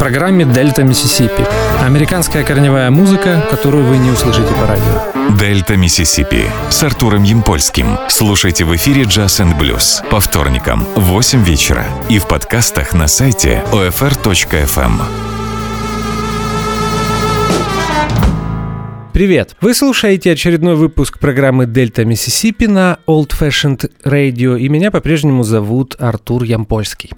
программе 0.00 0.46
«Дельта 0.46 0.82
Миссисипи». 0.82 1.46
Американская 1.84 2.42
корневая 2.42 2.90
музыка, 2.90 3.46
которую 3.50 3.84
вы 3.84 3.98
не 3.98 4.10
услышите 4.10 4.48
по 4.54 4.66
радио. 4.66 5.36
«Дельта 5.36 5.76
Миссисипи» 5.76 6.46
с 6.70 6.82
Артуром 6.82 7.22
Ямпольским. 7.22 7.98
Слушайте 8.08 8.64
в 8.64 8.74
эфире 8.76 9.02
«Джаз 9.02 9.40
энд 9.40 9.58
блюз» 9.58 10.02
по 10.10 10.18
вторникам 10.18 10.86
в 10.96 11.02
8 11.02 11.44
вечера 11.44 11.84
и 12.08 12.18
в 12.18 12.26
подкастах 12.26 12.94
на 12.94 13.08
сайте 13.08 13.62
OFR.FM. 13.72 15.39
Привет! 19.12 19.56
Вы 19.60 19.74
слушаете 19.74 20.32
очередной 20.32 20.76
выпуск 20.76 21.18
программы 21.18 21.66
«Дельта 21.66 22.04
Миссисипи» 22.04 22.66
на 22.66 22.98
Old 23.08 23.32
Fashioned 23.38 23.90
Radio, 24.04 24.56
и 24.56 24.68
меня 24.68 24.92
по-прежнему 24.92 25.42
зовут 25.42 25.96
Артур 25.98 26.44
Ямпольский. 26.44 27.10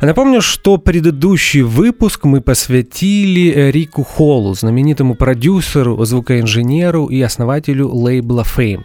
Напомню, 0.00 0.42
что 0.42 0.76
предыдущий 0.76 1.60
выпуск 1.60 2.24
мы 2.24 2.40
посвятили 2.40 3.70
Рику 3.70 4.02
Холлу, 4.02 4.54
знаменитому 4.54 5.14
продюсеру, 5.14 6.04
звукоинженеру 6.04 7.06
и 7.06 7.22
основателю 7.22 7.88
лейбла 7.94 8.42
Fame. 8.42 8.82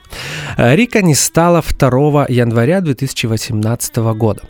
Рика 0.58 1.02
не 1.02 1.16
стало 1.16 1.64
2 1.68 2.28
января 2.30 2.82
2018 2.82 3.98
года. 4.14 4.42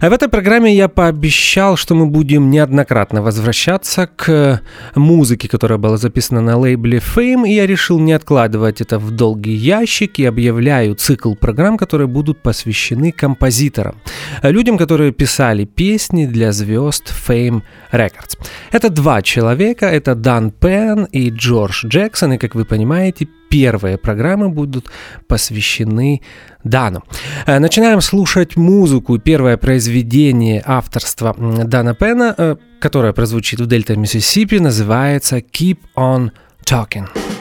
В 0.00 0.12
этой 0.12 0.28
программе 0.28 0.74
я 0.74 0.88
пообещал, 0.88 1.76
что 1.76 1.94
мы 1.94 2.06
будем 2.06 2.50
неоднократно 2.50 3.22
возвращаться 3.22 4.08
к 4.08 4.60
музыке, 4.96 5.48
которая 5.48 5.78
была 5.78 5.96
записана 5.96 6.40
на 6.40 6.58
лейбле 6.58 6.98
Fame, 6.98 7.51
я 7.54 7.66
решил 7.66 7.98
не 7.98 8.12
откладывать 8.12 8.80
это 8.80 8.98
в 8.98 9.10
долгий 9.10 9.54
ящик 9.54 10.18
и 10.18 10.24
объявляю 10.24 10.94
цикл 10.94 11.34
программ, 11.34 11.78
которые 11.78 12.08
будут 12.08 12.42
посвящены 12.42 13.12
композиторам, 13.12 13.96
людям, 14.42 14.78
которые 14.78 15.12
писали 15.12 15.64
песни 15.64 16.26
для 16.26 16.52
звезд 16.52 17.12
Fame 17.26 17.62
Records. 17.92 18.38
Это 18.72 18.90
два 18.90 19.22
человека, 19.22 19.86
это 19.86 20.14
Дан 20.14 20.50
Пен 20.50 21.04
и 21.04 21.30
Джордж 21.30 21.86
Джексон, 21.86 22.34
и, 22.34 22.38
как 22.38 22.54
вы 22.54 22.64
понимаете, 22.64 23.28
первые 23.52 23.98
программы 23.98 24.48
будут 24.48 24.86
посвящены 25.28 26.22
Дану. 26.64 27.02
Э, 27.46 27.58
начинаем 27.58 28.00
слушать 28.00 28.56
музыку. 28.56 29.18
Первое 29.18 29.56
произведение 29.58 30.62
авторства 30.64 31.34
Дана 31.38 31.94
Пена, 31.94 32.34
э, 32.38 32.56
которое 32.80 33.12
прозвучит 33.12 33.60
в 33.60 33.66
Дельта 33.66 33.94
Миссисипи, 33.96 34.58
называется 34.58 35.36
«Keep 35.36 35.78
on 35.96 36.30
Talking». 36.64 37.31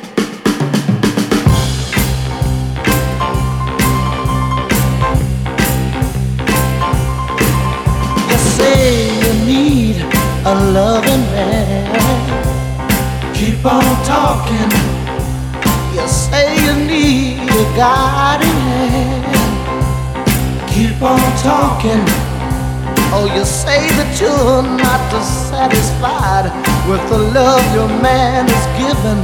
A 10.43 10.55
loving 10.73 11.21
man. 11.31 11.85
Keep 13.35 13.63
on 13.65 13.83
talking. 14.05 14.71
You 15.93 16.07
say 16.07 16.55
you 16.65 16.73
need 16.87 17.49
a 17.49 17.63
guiding 17.77 18.61
hand. 18.69 19.21
Keep 20.69 21.01
on 21.01 21.19
talking. 21.37 22.03
Oh, 23.13 23.29
you 23.35 23.45
say 23.45 23.87
that 23.97 24.19
you're 24.19 24.63
not 24.63 25.01
dissatisfied 25.11 26.49
with 26.89 27.03
the 27.09 27.19
love 27.37 27.61
your 27.75 27.89
man 28.01 28.47
is 28.49 28.65
giving. 28.81 29.21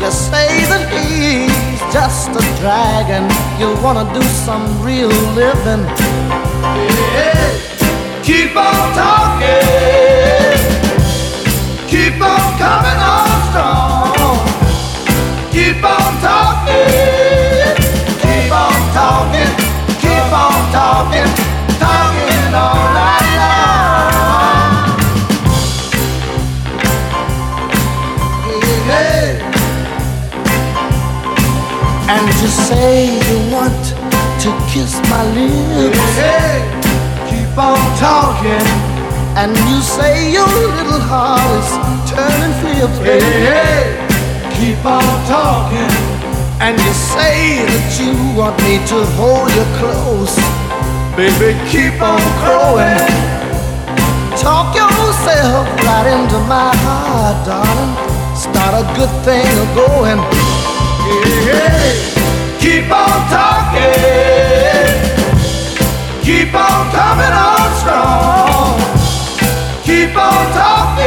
You 0.00 0.10
say 0.10 0.66
that 0.68 0.84
he's 0.92 1.80
just 1.92 2.28
a 2.30 2.44
dragon. 2.60 3.24
You 3.58 3.72
wanna 3.82 4.04
do 4.12 4.22
some 4.44 4.66
real 4.84 5.08
living. 5.32 5.84
Yeah. 7.16 7.40
Keep 8.30 8.54
on 8.54 8.79
say 32.68 33.16
you 33.28 33.38
want 33.52 33.84
to 34.42 34.50
kiss 34.72 35.00
my 35.10 35.22
lips. 35.34 35.98
Yeah 36.16 36.80
keep 37.50 37.58
on 37.58 37.98
talking. 37.98 38.66
And 39.34 39.56
you 39.70 39.80
say 39.80 40.32
your 40.32 40.46
little 40.46 41.00
heart 41.00 41.42
is 41.58 41.70
turning 42.10 42.54
flips, 42.60 42.98
baby. 42.98 43.24
Hey, 43.24 43.50
hey, 43.50 43.86
keep 44.54 44.84
on 44.84 45.10
talking. 45.26 45.90
And 46.60 46.78
you 46.78 46.92
say 46.92 47.66
that 47.66 47.88
you 47.98 48.12
want 48.38 48.54
me 48.62 48.78
to 48.92 48.98
hold 49.18 49.50
you 49.50 49.66
close. 49.80 50.34
Baby, 51.16 51.58
keep 51.70 51.98
on 52.02 52.22
crowing. 52.42 53.10
Talk 54.38 54.74
yourself 54.74 55.66
right 55.82 56.06
into 56.06 56.38
my 56.46 56.70
heart, 56.86 57.38
darling. 57.46 57.94
Start 58.36 58.74
a 58.78 58.84
good 58.94 59.12
thing 59.26 59.50
going. 59.74 60.20
Hey, 61.02 61.50
hey, 61.50 62.19
keep 62.70 62.90
on 62.92 63.18
talking. 63.28 63.90
Keep 66.22 66.54
on 66.54 66.82
coming 66.94 67.34
on 67.48 67.68
strong. 67.80 68.78
Keep 69.82 70.16
on 70.16 70.52
talking. 70.52 70.99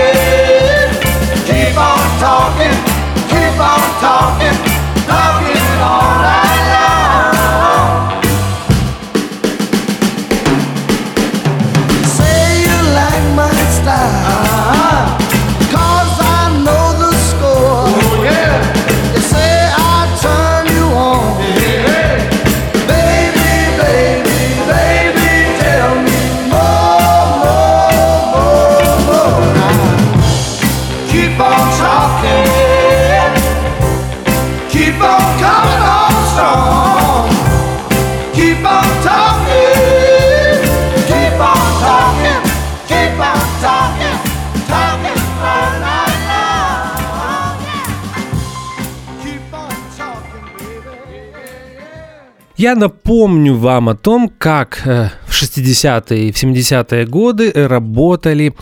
Я 52.64 52.76
напомню 52.76 53.58
вам 53.58 53.90
о 53.90 53.96
том, 53.96 54.30
как 54.38 54.88
э, 54.88 55.10
в 55.28 55.32
60-е 55.34 56.30
и 56.30 56.32
в 56.32 56.36
70-е 56.36 57.06
годы 57.06 57.52
работали 57.68 58.54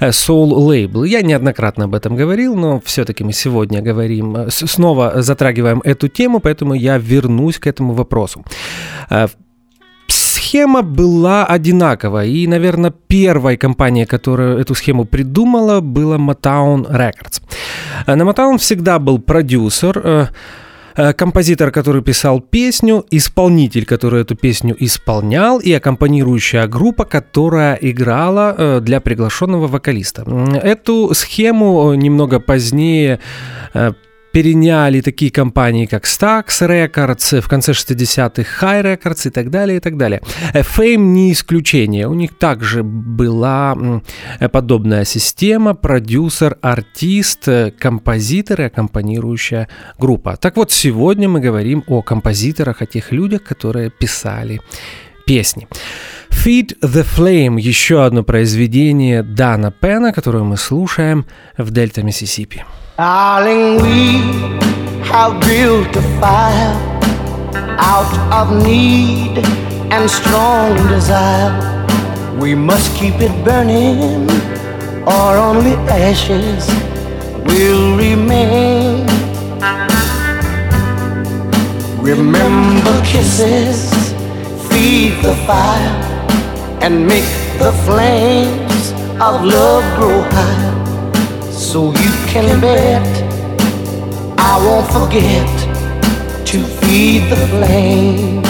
соул-лейблы. 0.00 1.06
Я 1.08 1.20
неоднократно 1.20 1.84
об 1.84 1.94
этом 1.94 2.16
говорил, 2.16 2.56
но 2.56 2.80
все-таки 2.80 3.24
мы 3.24 3.32
сегодня 3.32 3.82
говорим, 3.82 4.36
э, 4.36 4.50
снова 4.50 5.22
затрагиваем 5.22 5.82
эту 5.84 6.08
тему, 6.08 6.40
поэтому 6.40 6.72
я 6.72 6.96
вернусь 6.98 7.58
к 7.58 7.66
этому 7.66 7.92
вопросу. 7.92 8.44
Э, 9.10 9.28
Схема 10.06 10.82
была 10.82 11.44
одинакова, 11.44 12.24
и, 12.24 12.46
наверное, 12.46 12.92
первой 13.08 13.56
компанией, 13.56 14.06
которая 14.06 14.58
эту 14.58 14.74
схему 14.74 15.04
придумала, 15.04 15.80
была 15.80 16.16
Motown 16.16 16.90
Records. 16.90 17.42
Э, 18.06 18.16
На 18.16 18.22
Motown 18.22 18.56
всегда 18.56 18.98
был 18.98 19.18
продюсер, 19.18 20.00
э, 20.02 20.26
э, 20.26 20.26
композитор, 21.16 21.70
который 21.70 22.02
писал 22.02 22.40
песню, 22.40 23.04
исполнитель, 23.10 23.84
который 23.84 24.22
эту 24.22 24.34
песню 24.34 24.76
исполнял, 24.78 25.60
и 25.60 25.72
аккомпанирующая 25.72 26.66
группа, 26.66 27.04
которая 27.04 27.78
играла 27.80 28.54
э, 28.56 28.80
для 28.80 29.00
приглашенного 29.00 29.66
вокалиста. 29.66 30.24
Эту 30.62 31.14
схему 31.14 31.92
э, 31.92 31.96
немного 31.96 32.40
позднее 32.40 33.18
э, 33.74 33.92
переняли 34.32 35.00
такие 35.00 35.30
компании, 35.30 35.86
как 35.86 36.04
Stax 36.04 36.46
Records, 36.60 37.40
в 37.40 37.48
конце 37.48 37.72
60-х 37.72 38.66
High 38.66 38.82
Records 38.82 39.28
и 39.28 39.30
так 39.30 39.50
далее, 39.50 39.76
и 39.76 39.80
так 39.80 39.96
далее. 39.96 40.20
Э, 40.54 40.60
Fame 40.60 40.96
не 40.96 41.32
исключение. 41.32 42.06
У 42.06 42.14
них 42.14 42.38
также 42.38 42.82
была 42.82 43.76
э, 44.40 44.48
подобная 44.48 45.04
система, 45.04 45.74
продюсер, 45.74 46.56
артист, 46.60 47.48
э, 47.48 47.72
композитор 47.78 48.60
и 48.60 48.64
аккомпанирующая 48.64 49.68
группа. 49.98 50.36
Так 50.36 50.56
вот, 50.56 50.72
сегодня 50.72 51.28
мы 51.28 51.40
говорим 51.40 51.84
о 51.86 52.02
композиторах, 52.02 52.82
о 52.82 52.86
тех 52.86 53.12
людях, 53.12 53.42
которые 53.42 53.90
писали 53.90 54.60
песни. 55.26 55.66
Feed 56.30 56.78
the 56.80 57.04
Flame– 57.04 57.60
еще 57.60 58.04
одно 58.04 58.22
произведение 58.22 59.22
Дана 59.22 59.70
Пена, 59.70 60.12
которое 60.12 60.44
мы 60.44 60.56
слушаем 60.56 61.26
в 61.58 61.70
Дельта 61.70 62.02
Миссисипи. 62.02 62.64
Darling, 63.00 63.80
we 63.80 64.18
have 65.08 65.40
built 65.40 65.96
a 65.96 66.02
fire 66.20 66.76
out 67.78 68.12
of 68.30 68.62
need 68.62 69.38
and 69.90 70.10
strong 70.10 70.76
desire. 70.86 71.50
We 72.38 72.54
must 72.54 72.94
keep 72.98 73.14
it 73.14 73.32
burning, 73.42 74.28
or 75.08 75.30
only 75.48 75.76
ashes 75.88 76.68
will 77.46 77.96
remain. 77.96 79.06
Remember 82.02 83.02
kisses, 83.02 83.80
feed 84.68 85.12
the 85.24 85.34
fire 85.46 85.96
and 86.82 87.06
make 87.06 87.30
the 87.58 87.72
flames 87.86 88.92
of 89.22 89.42
love 89.42 89.84
grow 89.96 90.20
high. 90.36 90.89
So 91.60 91.92
you 91.92 92.12
can 92.26 92.58
bet 92.60 93.06
I 94.38 94.56
won't 94.64 94.90
forget 94.90 95.46
to 96.46 96.64
feed 96.80 97.28
the 97.28 97.36
flame. 97.52 98.42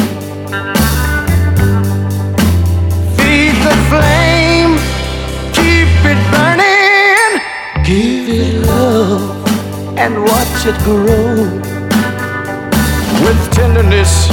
Feed 3.18 3.56
the 3.66 3.76
flame, 3.90 4.78
keep 5.52 5.90
it 6.06 6.20
burning, 6.30 7.42
give 7.84 8.28
it 8.28 8.64
love 8.64 9.44
and 9.98 10.22
watch 10.22 10.66
it 10.70 10.78
grow 10.84 11.34
with 13.24 13.52
tenderness 13.52 14.30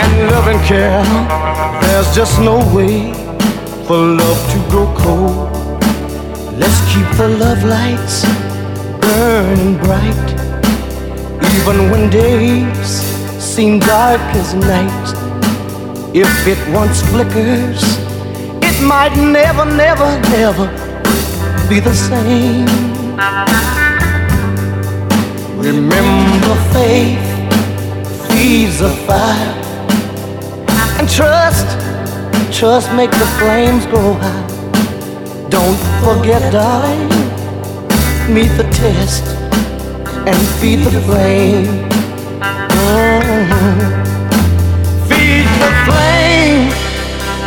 and 0.00 0.30
love 0.32 0.48
and 0.48 0.60
care. 0.64 1.04
There's 1.82 2.12
just 2.16 2.40
no 2.40 2.56
way 2.74 3.12
for 3.86 3.98
love 3.98 4.40
to 4.52 4.58
grow 4.70 4.92
cold. 4.96 5.51
Let's 6.58 6.80
keep 6.92 7.08
the 7.16 7.28
love 7.28 7.64
lights 7.64 8.24
burning 9.00 9.78
bright, 9.78 10.28
even 11.56 11.90
when 11.90 12.10
days 12.10 12.88
seem 13.42 13.78
dark 13.78 14.20
as 14.36 14.54
night. 14.54 15.08
If 16.14 16.46
it 16.46 16.58
once 16.74 17.00
flickers, 17.10 17.82
it 18.62 18.86
might 18.86 19.16
never, 19.16 19.64
never, 19.64 20.20
never 20.28 20.66
be 21.68 21.80
the 21.80 21.94
same. 21.94 22.66
Remember, 25.56 26.54
faith 26.72 27.32
feeds 28.28 28.80
the 28.80 28.90
fire 29.06 29.54
and 30.98 31.08
trust, 31.08 31.66
trust 32.52 32.92
make 32.92 33.10
the 33.10 33.26
flames 33.38 33.86
grow 33.86 34.12
high. 34.14 34.51
Don't 35.52 35.76
forget, 36.02 36.50
darling, 36.50 37.10
meet 38.32 38.48
the 38.56 38.66
test 38.72 39.22
and 40.26 40.36
feed 40.58 40.78
the 40.78 41.00
flame. 41.02 41.66
Mhm. 42.40 43.92
Feed 45.08 45.46
the 45.62 45.72
flame, 45.84 46.72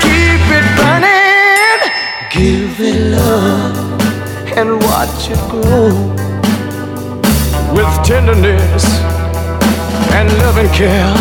keep 0.04 0.44
it 0.57 0.68
burning, 0.78 1.81
give 2.30 2.80
it 2.80 3.00
love 3.18 3.75
and 4.56 4.69
watch 4.84 5.22
it 5.34 5.42
grow 5.50 5.90
with 7.75 7.92
tenderness 8.04 8.86
and 10.13 10.28
love 10.44 10.57
and 10.60 10.72
care. 10.74 11.18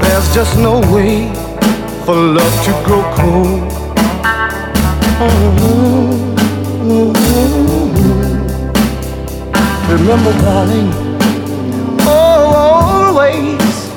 There's 0.00 0.28
just 0.32 0.56
no 0.56 0.74
way 0.94 1.32
for 2.04 2.14
love 2.14 2.56
to 2.66 2.72
grow 2.86 3.02
cold. 3.18 3.73
Remember, 9.94 10.32
darling, 10.42 10.90
oh, 12.00 13.14
always 13.14 13.90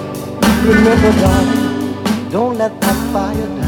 remember, 0.63 1.11
darling, 1.19 2.29
don't 2.29 2.57
let 2.57 2.79
that 2.81 2.97
fire 3.11 3.47
die. 3.57 3.66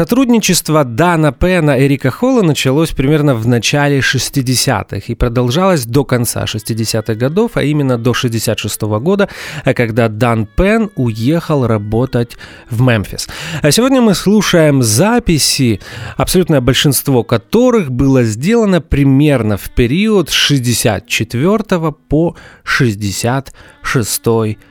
Сотрудничество 0.00 0.82
Дана 0.84 1.30
Пена 1.30 1.72
и 1.72 1.84
Эрика 1.84 2.10
Холла 2.10 2.40
началось 2.40 2.90
примерно 2.92 3.34
в 3.34 3.46
начале 3.46 3.98
60-х 3.98 5.02
и 5.06 5.14
продолжалось 5.14 5.84
до 5.84 6.04
конца 6.04 6.44
60-х 6.44 7.14
годов, 7.16 7.50
а 7.56 7.62
именно 7.62 7.98
до 7.98 8.14
66 8.14 8.82
-го 8.82 8.98
года, 8.98 9.28
когда 9.76 10.08
Дан 10.08 10.46
Пен 10.46 10.88
уехал 10.96 11.66
работать 11.66 12.38
в 12.70 12.80
Мемфис. 12.80 13.28
А 13.60 13.70
сегодня 13.70 14.00
мы 14.00 14.14
слушаем 14.14 14.82
записи, 14.82 15.80
абсолютное 16.16 16.62
большинство 16.62 17.22
которых 17.22 17.90
было 17.90 18.22
сделано 18.22 18.80
примерно 18.80 19.58
в 19.58 19.68
период 19.68 20.30
с 20.30 20.32
64 20.32 21.92
по 22.08 22.36
66 22.64 24.26
год. 24.26 24.69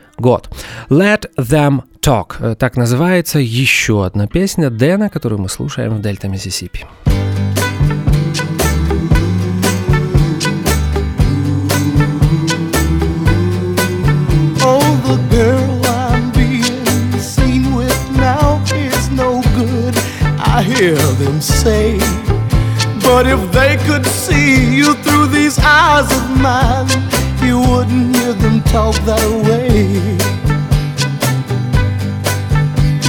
Let 0.90 1.32
Them 1.38 1.84
Talk. 2.02 2.36
Э, 2.40 2.56
Так 2.56 2.78
называется 2.78 3.40
еще 3.40 4.06
одна 4.06 4.28
песня 4.28 4.70
Дэна, 4.70 5.10
которую 5.10 5.42
мы 5.42 5.50
слушаем 5.50 5.96
в 5.96 6.02
Дельта 6.02 6.28
Миссисипи. 6.28 6.86
Oh. 14.62 14.90
I 20.60 20.64
hear 20.64 20.98
them 20.98 21.40
say. 21.40 21.98
But 23.02 23.26
if 23.26 23.52
they 23.54 23.78
could 23.88 24.06
see 24.06 24.76
you 24.76 24.94
through 24.96 25.28
these 25.28 25.58
eyes 25.60 26.12
of 26.12 26.42
mine, 26.42 27.09
you 27.50 27.60
wouldn't 27.72 28.16
hear 28.16 28.34
them 28.34 28.62
talk 28.76 28.96
that 29.10 29.28
way. 29.46 29.74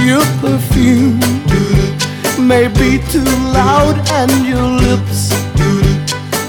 Your 0.09 0.25
perfume 0.41 1.19
may 2.47 2.65
be 2.81 2.91
too 3.13 3.31
loud 3.59 3.95
and 4.19 4.31
your 4.51 4.67
lips 4.87 5.21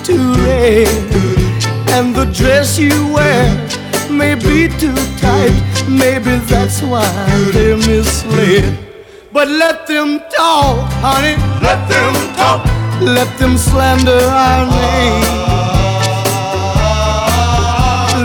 too 0.07 0.27
red. 0.47 1.05
And 1.95 2.15
the 2.15 2.27
dress 2.41 2.79
you 2.79 2.97
wear 3.17 3.45
may 4.11 4.35
be 4.37 4.59
too 4.83 5.01
tight. 5.27 5.57
Maybe 5.87 6.33
that's 6.53 6.81
why 6.91 7.11
they're 7.53 7.77
misled. 7.77 8.65
But 9.35 9.49
let 9.49 9.87
them 9.87 10.21
talk, 10.39 10.77
honey. 11.05 11.37
Let 11.69 11.81
them 11.93 12.15
talk. 12.41 12.65
Let 13.19 13.31
them 13.39 13.59
slander 13.59 14.23
our 14.47 14.67
oh. 14.67 14.81
name. 14.81 15.42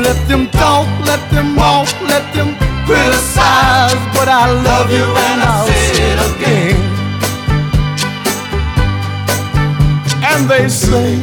Let 0.08 0.26
them 0.30 0.48
talk, 0.52 0.88
let 1.06 1.20
them 1.32 1.54
walk, 1.58 1.90
let 2.02 2.34
them 2.34 2.56
criticize. 2.86 4.00
But 4.16 4.30
I 4.30 4.46
love 4.68 4.90
you 4.90 5.04
and 5.04 5.42
I'll 5.44 5.68
say 5.68 6.14
it 6.14 6.20
again. 6.32 6.78
And 10.24 10.50
they 10.50 10.70
say, 10.70 11.20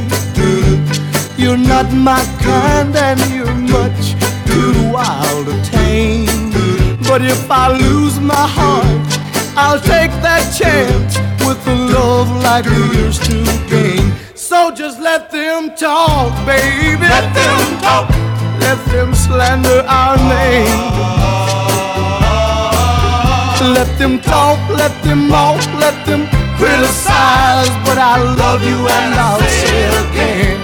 you're 1.38 1.56
not 1.56 1.90
my 1.94 2.22
kind 2.42 2.94
and 2.94 3.20
you're 3.32 3.54
much 3.54 4.12
too 4.44 4.92
wild 4.92 5.46
to 5.46 5.70
tame. 5.70 6.52
But 7.08 7.22
if 7.22 7.50
I 7.50 7.72
lose 7.72 8.20
my 8.20 8.46
heart, 8.58 8.84
I'll 9.56 9.80
take 9.80 10.12
that 10.20 10.44
chance 10.60 11.16
with 11.46 11.66
a 11.66 11.74
love 11.74 12.28
like 12.42 12.66
yours 12.66 13.18
to 13.28 13.44
gain. 13.66 14.12
So 14.34 14.70
just 14.74 15.00
let 15.00 15.30
them 15.30 15.74
talk, 15.74 16.34
baby. 16.44 17.00
Let 17.00 17.32
them 17.34 17.80
talk. 17.80 18.23
Let 18.64 18.80
them 18.86 19.14
slander 19.14 19.80
our 19.86 20.16
name. 20.16 20.80
Let 23.76 23.90
them 23.98 24.20
talk, 24.20 24.58
let 24.70 24.92
them 25.04 25.28
walk, 25.28 25.60
let 25.84 25.96
them 26.06 26.26
criticize. 26.56 27.72
But 27.86 27.98
I 27.98 28.16
love 28.40 28.62
you 28.62 28.78
and 28.98 29.14
I'll 29.14 29.38
say 29.38 29.84
it 29.88 29.94
again. 30.04 30.58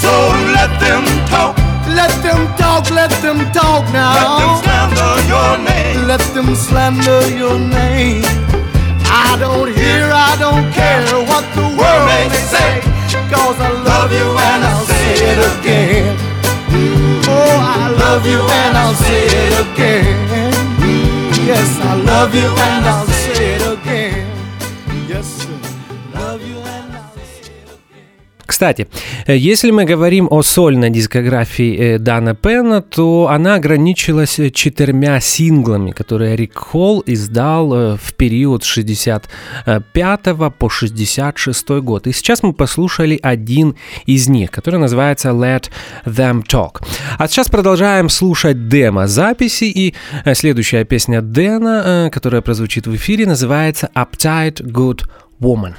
So 0.00 0.12
let 0.56 0.70
them 0.78 1.04
talk. 1.26 1.58
Let 2.00 2.14
them 2.22 2.46
talk, 2.56 2.90
let 2.90 3.10
them 3.22 3.38
talk 3.52 3.84
now. 3.92 4.14
Let 4.14 4.38
them 4.38 4.54
slander 4.62 5.14
your 5.32 5.52
name. 5.70 6.06
Let 6.06 6.24
them 6.34 6.54
slander 6.54 7.22
your 7.42 7.58
name. 7.58 8.24
I 9.10 9.36
don't 9.40 9.70
hear, 9.74 10.10
I 10.12 10.36
don't 10.38 10.66
care 10.72 11.02
what 11.30 11.44
the 11.58 11.66
world 11.78 12.06
may 12.06 12.28
say. 12.52 12.80
Cause 13.30 13.58
I 13.58 13.70
love 13.82 14.12
you 14.12 14.28
and 14.38 14.64
I'll 14.64 14.85
say 15.06 15.26
it 15.32 15.40
again. 15.54 16.16
Oh, 17.28 17.56
I 17.78 17.90
love 18.02 18.26
you 18.26 18.40
and 18.40 18.76
I'll 18.76 18.94
say 18.94 19.26
it 19.44 19.54
again. 19.66 20.52
Yes, 21.46 21.78
I 21.80 21.94
love 21.94 22.34
you 22.34 22.48
and 22.68 22.84
I'll 22.86 23.06
say 23.06 23.54
it 23.54 23.78
again. 23.78 24.26
Yes, 25.08 25.26
sir. 25.26 25.55
Кстати, 28.46 28.86
э, 29.26 29.36
если 29.36 29.72
мы 29.72 29.84
говорим 29.84 30.28
о 30.30 30.42
сольной 30.42 30.90
дискографии 30.90 31.76
э, 31.76 31.98
Дана 31.98 32.34
Пена, 32.34 32.80
то 32.80 33.28
она 33.28 33.54
ограничилась 33.54 34.38
э, 34.38 34.50
четырьмя 34.50 35.20
синглами, 35.20 35.90
которые 35.90 36.36
Рик 36.36 36.56
Холл 36.56 37.02
издал 37.06 37.96
в 37.96 38.14
период 38.16 38.62
с 38.62 38.66
65 38.66 40.20
по 40.58 40.68
66 40.68 41.68
год. 41.82 42.06
И 42.06 42.12
сейчас 42.12 42.42
мы 42.42 42.52
послушали 42.52 43.18
один 43.22 43.74
из 44.06 44.28
них, 44.28 44.50
который 44.50 44.78
называется 44.78 45.30
Let 45.30 45.70
Them 46.04 46.42
Talk. 46.46 46.82
А 47.18 47.26
сейчас 47.28 47.48
продолжаем 47.48 48.08
слушать 48.08 48.68
демо 48.68 49.06
записи, 49.06 49.64
и 49.64 49.94
следующая 50.34 50.84
песня 50.84 51.20
Дэна, 51.20 52.10
которая 52.12 52.42
прозвучит 52.42 52.86
в 52.86 52.94
эфире, 52.94 53.26
называется 53.26 53.90
Uptight 53.94 54.62
Good 54.62 55.02
Woman. 55.40 55.74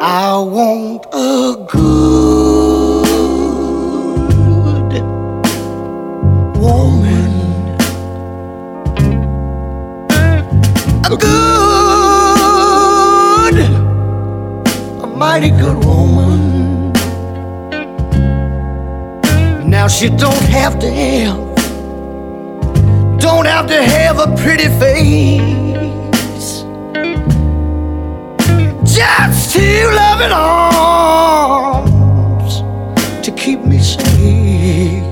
I 0.00 0.38
want 0.38 1.06
a 1.12 1.56
good 1.66 3.08
woman, 6.56 7.32
a 11.04 11.16
good, 11.16 11.28
a 15.02 15.06
mighty 15.08 15.50
good 15.50 15.84
woman. 15.84 16.92
Now 19.68 19.88
she 19.88 20.10
don't 20.10 20.44
have 20.44 20.78
to 20.78 20.88
have, 20.88 21.38
don't 23.18 23.46
have 23.46 23.66
to 23.66 23.82
have 23.82 24.20
a 24.20 24.36
pretty 24.36 24.68
face. 24.78 25.67
Just 28.98 29.52
two 29.52 29.90
loving 29.92 30.32
arms 30.32 31.82
to 33.24 33.30
keep 33.30 33.60
me 33.60 33.78
safe. 33.78 35.04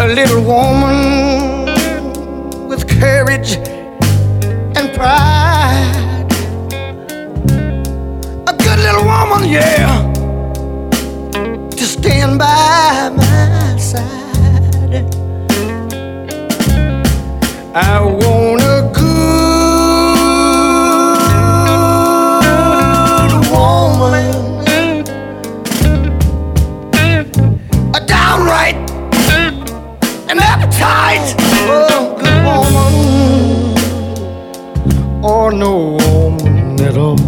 A 0.00 0.06
little 0.18 0.42
woman 0.42 1.66
with 2.66 2.88
courage 2.88 3.52
and 4.76 4.92
pride. 4.98 6.26
A 8.48 8.52
good 8.64 8.80
little 8.86 9.04
woman, 9.04 9.48
yeah, 9.48 10.12
to 11.78 11.84
stand 11.84 12.38
by 12.40 13.10
my 13.14 13.76
side. 13.78 15.06
I 17.76 18.00
want 18.00 18.59
no 35.52 35.98
woman 36.04 36.80
at 36.80 36.96
all. 36.96 37.20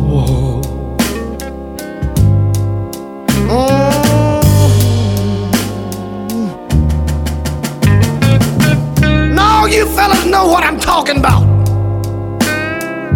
You 9.72 9.86
fellas 9.96 10.26
know 10.26 10.46
what 10.46 10.64
I'm 10.64 10.78
talking 10.78 11.16
about. 11.16 11.42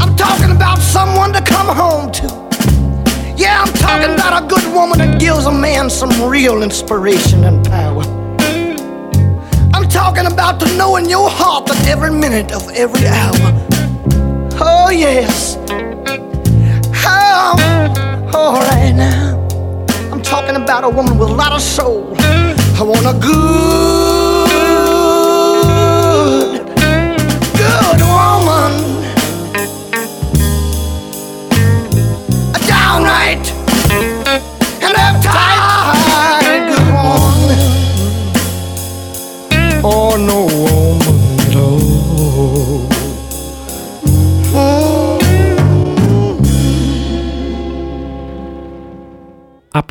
I'm 0.03 0.17
talking 0.17 0.51
about 0.51 0.79
someone 0.79 1.33
to 1.35 1.43
come 1.43 1.67
home 1.67 2.11
to. 2.13 2.27
Yeah, 3.37 3.63
I'm 3.63 3.73
talking 3.75 4.15
about 4.15 4.43
a 4.43 4.47
good 4.47 4.65
woman 4.73 4.99
that 4.99 5.21
gives 5.21 5.45
a 5.45 5.53
man 5.53 5.91
some 5.91 6.11
real 6.29 6.63
inspiration 6.63 7.45
and 7.45 7.65
power 7.67 8.03
I'm 9.75 9.87
talking 9.89 10.27
about 10.27 10.59
to 10.61 10.77
know 10.79 10.97
in 10.97 11.11
your 11.11 11.29
heart 11.29 11.67
that 11.67 11.87
every 11.87 12.11
minute 12.11 12.51
of 12.53 12.69
every 12.71 13.07
hour. 13.07 13.76
Yes. 14.99 15.59
Oh, 17.05 18.31
all 18.33 18.55
right 18.55 18.95
now. 18.95 19.37
I'm 20.11 20.23
talking 20.23 20.57
about 20.57 20.85
a 20.85 20.89
woman 20.89 21.19
with 21.19 21.29
a 21.29 21.35
lot 21.35 21.53
of 21.53 21.61
soul. 21.61 22.15
I 22.19 22.83
want 22.83 23.05
a 23.05 23.13
good, 23.21 24.16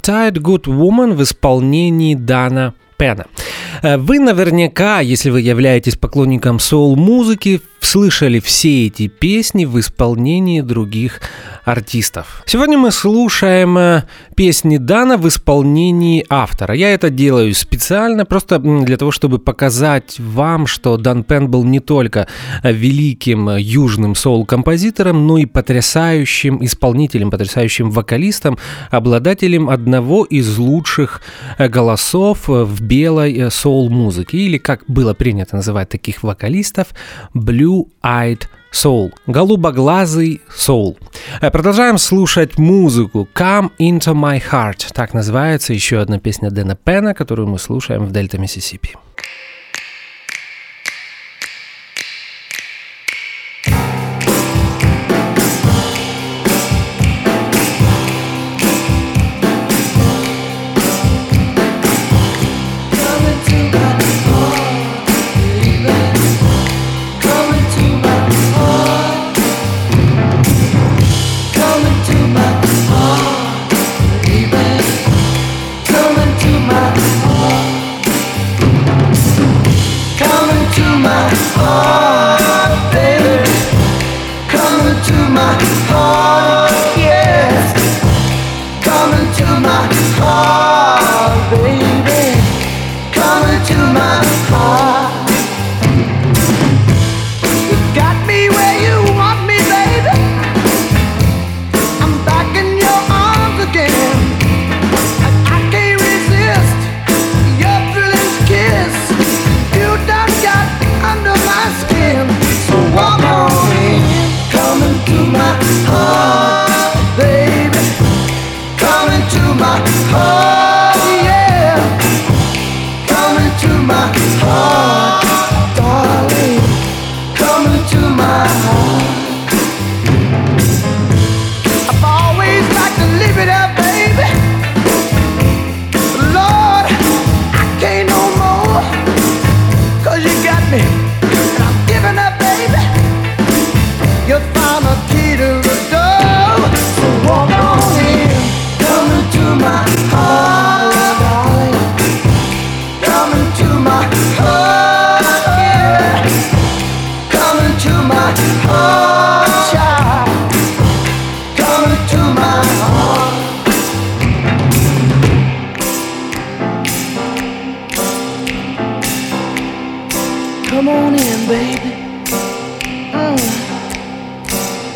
Uptight 0.06 0.34
Good 0.34 0.66
Woman 0.66 1.14
в 1.16 1.24
исполнении 1.24 2.14
Дана 2.14 2.76
Пена. 2.98 3.26
Э, 3.82 3.98
вы 3.98 4.20
наверняка, 4.20 5.00
если 5.00 5.32
вы 5.32 5.42
являетесь 5.42 5.96
поклонником 5.96 6.60
соул-музыки, 6.60 7.62
слышали 7.86 8.40
все 8.40 8.88
эти 8.88 9.08
песни 9.08 9.66
в 9.66 9.80
исполнении 9.80 10.62
других 10.62 11.22
артистов. 11.64 12.44
Сегодня 12.46 12.78
мы 12.78 12.92
слушаем 12.92 13.78
э, 13.78 14.04
песни 14.36 14.78
Дана 14.78 15.18
в 15.18 15.28
исполнении 15.28 16.26
автора. 16.30 16.76
Я 16.76 16.94
это 16.94 17.10
делаю 17.10 17.54
специально, 17.54 18.26
просто 18.26 18.60
для 18.60 18.98
того, 18.98 19.12
чтобы 19.12 19.40
показать 19.40 20.20
вам, 20.20 20.68
что 20.68 20.98
Дан 20.98 21.24
Пен 21.24 21.50
был 21.50 21.64
не 21.64 21.80
только 21.80 22.28
э, 22.64 22.72
великим 22.72 23.56
южным 23.56 24.16
соул-композитором, 24.16 25.28
но 25.28 25.38
и 25.38 25.46
потрясающим 25.46 26.64
исполнителем, 26.66 27.32
потрясающим 27.32 27.92
вокалистом, 27.92 28.58
обладателем 28.90 29.70
одного 29.70 30.26
из 30.26 30.58
лучших 30.58 31.22
голосов 31.60 32.48
в 32.48 32.82
белой 32.82 33.50
соул-музыке, 33.52 34.38
или, 34.38 34.58
как 34.58 34.84
было 34.88 35.14
принято 35.14 35.56
называть 35.56 35.90
таких 35.90 36.24
вокалистов, 36.24 36.88
Blue-Eyed 37.76 38.48
Soul, 38.72 39.14
голубоглазый 39.28 40.42
soul. 40.50 40.98
Э, 41.42 41.50
продолжаем 41.50 41.98
слушать 41.98 42.58
музыку 42.58 43.28
Come 43.34 43.72
Into 43.80 44.14
My 44.14 44.42
Heart, 44.52 44.94
так 44.94 45.14
называется 45.14 45.74
еще 45.74 46.00
одна 46.00 46.20
песня 46.20 46.52
Дэна 46.52 46.76
Пена, 46.76 47.14
которую 47.14 47.48
мы 47.48 47.58
слушаем 47.58 48.06
в 48.06 48.12
Дельта 48.12 48.38
Миссисипи. 48.38 48.96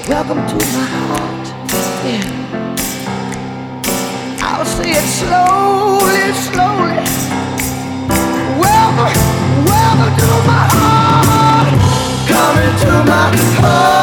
Welcome 0.10 0.38
to 0.48 0.56
my 0.56 0.88
heart. 1.06 1.48
Yeah. 2.04 2.26
I'll 4.42 4.66
say 4.66 4.90
it 4.90 5.08
slowly, 5.08 6.34
slowly. 6.34 7.06
Welcome, 8.60 9.14
welcome 9.66 10.14
to 10.18 10.32
my 10.50 10.66
heart. 10.74 11.78
Come 12.28 12.58
into 12.58 12.92
my 13.08 13.38
heart. 13.62 13.99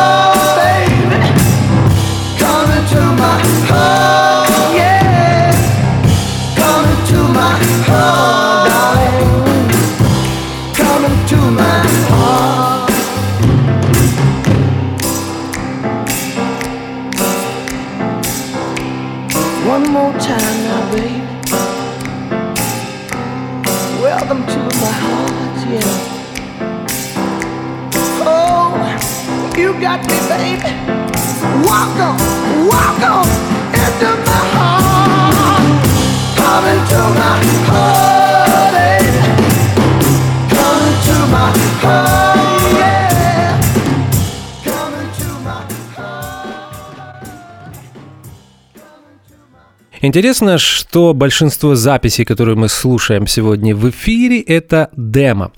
Интересно, 50.06 50.56
что 50.58 51.14
большинство 51.14 51.74
записей, 51.74 52.24
которые 52.24 52.54
мы 52.54 52.68
слушаем 52.68 53.26
сегодня 53.26 53.74
в 53.74 53.90
эфире, 53.90 54.40
это 54.40 54.88
демо. 54.96 55.50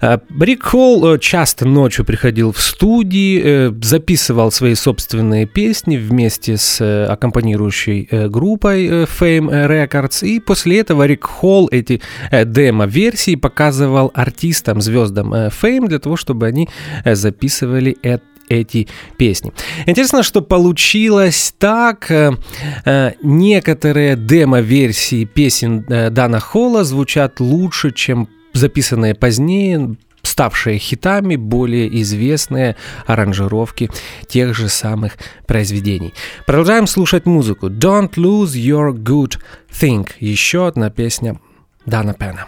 Э, 0.00 0.18
Рик 0.40 0.64
Холл 0.64 1.14
э, 1.14 1.18
часто 1.18 1.66
ночью 1.66 2.04
приходил 2.04 2.52
в 2.52 2.60
студии, 2.60 3.40
э, 3.42 3.72
записывал 3.82 4.50
свои 4.50 4.74
собственные 4.74 5.46
песни 5.46 5.96
вместе 5.96 6.56
с 6.56 6.80
аккомпанирующей 7.08 8.08
группой 8.28 8.88
Fame 9.04 9.50
Records, 9.68 10.26
и 10.26 10.40
после 10.40 10.80
этого 10.80 11.06
Рик 11.06 11.24
Холл 11.24 11.68
эти 11.70 12.00
демо-версии 12.32 13.34
показывал 13.34 14.10
артистам, 14.14 14.80
звездам 14.80 15.34
Fame 15.34 15.88
для 15.88 15.98
того, 15.98 16.16
чтобы 16.16 16.46
они 16.46 16.68
записывали 17.04 17.96
это 18.02 18.24
эти 18.48 18.88
песни. 19.16 19.52
Интересно, 19.86 20.24
что 20.24 20.42
получилось 20.42 21.54
так. 21.56 22.10
Некоторые 23.22 24.16
демо-версии 24.16 25.24
песен 25.24 25.84
Дана 25.86 26.40
Холла 26.40 26.82
звучат 26.82 27.38
лучше, 27.38 27.92
чем 27.92 28.28
записанные 28.52 29.14
позднее, 29.14 29.96
ставшие 30.22 30.78
хитами, 30.78 31.36
более 31.36 32.00
известные 32.02 32.76
аранжировки 33.06 33.90
тех 34.26 34.54
же 34.54 34.68
самых 34.68 35.16
произведений. 35.46 36.14
Продолжаем 36.46 36.86
слушать 36.86 37.26
музыку. 37.26 37.68
Don't 37.68 38.14
lose 38.14 38.52
your 38.52 38.92
good 38.92 39.38
thing. 39.70 40.08
Еще 40.18 40.66
одна 40.66 40.90
песня 40.90 41.40
Дана 41.86 42.14
Пена. 42.14 42.46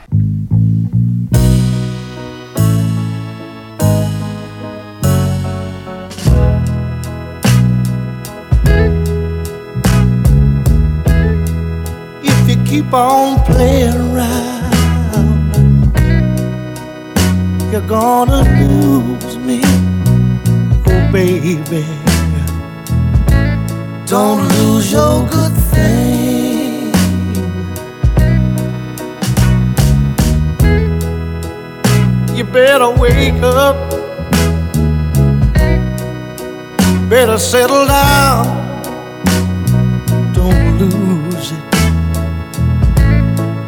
keep 12.73 12.95
on 12.95 13.37
playing 13.45 13.93
around, 13.93 14.82
gonna 17.93 18.41
lose 18.59 19.37
me, 19.37 19.61
oh 20.87 21.13
baby. 21.13 21.85
Don't 24.07 24.41
lose 24.55 24.91
your 24.91 25.29
good 25.29 25.55
thing. 25.73 26.91
You 32.35 32.45
better 32.45 32.89
wake 32.89 33.43
up, 33.43 33.77
better 37.11 37.37
settle 37.37 37.87
down. 37.87 38.45
Don't 40.33 40.79
lose 40.79 41.53
it. 41.53 41.65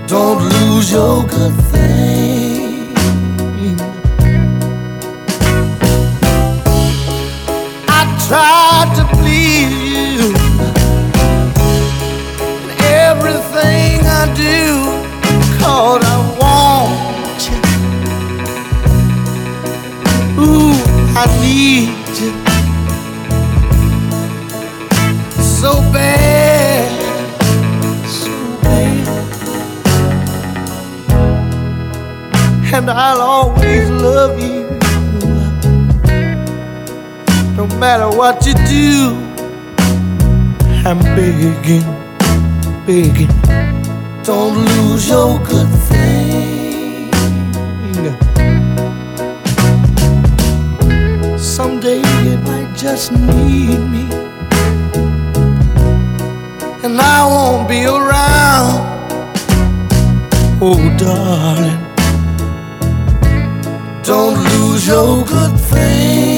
Don't 0.08 0.40
lose 0.54 0.90
your 0.90 1.26
good 1.26 1.54
thing. 1.72 2.43
Tried 8.28 8.90
to 8.96 9.04
please 9.18 9.70
you 10.16 10.28
in 12.62 12.70
everything 12.80 14.00
I 14.06 14.24
do, 14.34 14.58
cause 15.58 16.02
I 16.02 16.18
want 16.40 17.40
you. 17.50 17.58
Ooh, 20.42 20.74
I 21.16 21.24
need 21.42 21.90
you 22.18 22.32
so 25.42 25.72
bad, 25.92 26.88
so 28.08 28.32
bad. 28.62 29.06
and 32.72 32.90
I'll 32.90 33.20
always 33.20 33.90
love 33.90 34.40
you. 34.40 34.53
Matter 37.84 38.08
what 38.16 38.46
you 38.46 38.54
do, 38.78 39.14
I'm 40.88 41.00
begging, 41.16 41.86
begging. 42.86 43.34
Don't 44.22 44.56
lose 44.68 45.06
your 45.06 45.38
good 45.50 45.70
thing. 45.88 47.12
Someday 51.36 52.00
you 52.24 52.38
might 52.48 52.72
just 52.74 53.12
need 53.12 53.80
me, 53.94 54.04
and 56.84 56.98
I 56.98 57.18
won't 57.32 57.68
be 57.68 57.84
around. 57.84 58.76
Oh, 60.66 60.80
darling. 61.02 61.82
Don't 64.02 64.36
lose 64.48 64.86
your 64.86 65.22
good 65.26 65.54
thing. 65.70 66.33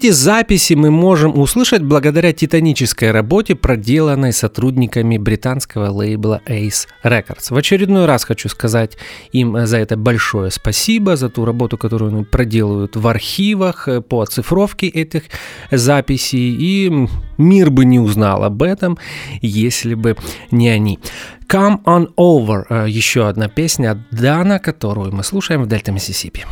Эти 0.00 0.12
записи 0.12 0.72
мы 0.72 0.90
можем 0.90 1.38
услышать 1.38 1.82
благодаря 1.82 2.32
титанической 2.32 3.10
работе, 3.10 3.54
проделанной 3.54 4.32
сотрудниками 4.32 5.18
британского 5.18 5.90
лейбла 5.90 6.40
Ace 6.46 6.86
Records. 7.04 7.50
В 7.50 7.56
очередной 7.58 8.06
раз 8.06 8.24
хочу 8.24 8.48
сказать 8.48 8.96
им 9.32 9.66
за 9.66 9.76
это 9.76 9.98
большое 9.98 10.50
спасибо, 10.50 11.16
за 11.16 11.28
ту 11.28 11.44
работу, 11.44 11.76
которую 11.76 12.14
они 12.14 12.24
проделывают 12.24 12.96
в 12.96 13.06
архивах 13.06 13.88
э, 13.88 14.00
по 14.00 14.22
оцифровке 14.22 14.86
этих 14.88 15.24
записей. 15.70 16.56
И 16.58 17.06
мир 17.36 17.70
бы 17.70 17.84
не 17.84 18.00
узнал 18.00 18.44
об 18.44 18.62
этом, 18.62 18.96
если 19.42 19.92
бы 19.92 20.16
не 20.50 20.70
они. 20.70 20.98
Come 21.46 21.82
on 21.84 22.08
over, 22.16 22.64
э, 22.70 22.86
еще 22.88 23.28
одна 23.28 23.48
песня 23.48 23.90
от 23.90 23.98
Дана, 24.10 24.60
которую 24.60 25.14
мы 25.14 25.22
слушаем 25.24 25.62
в 25.62 25.68
Дельта 25.68 25.92
Миссисипи. 25.92 26.46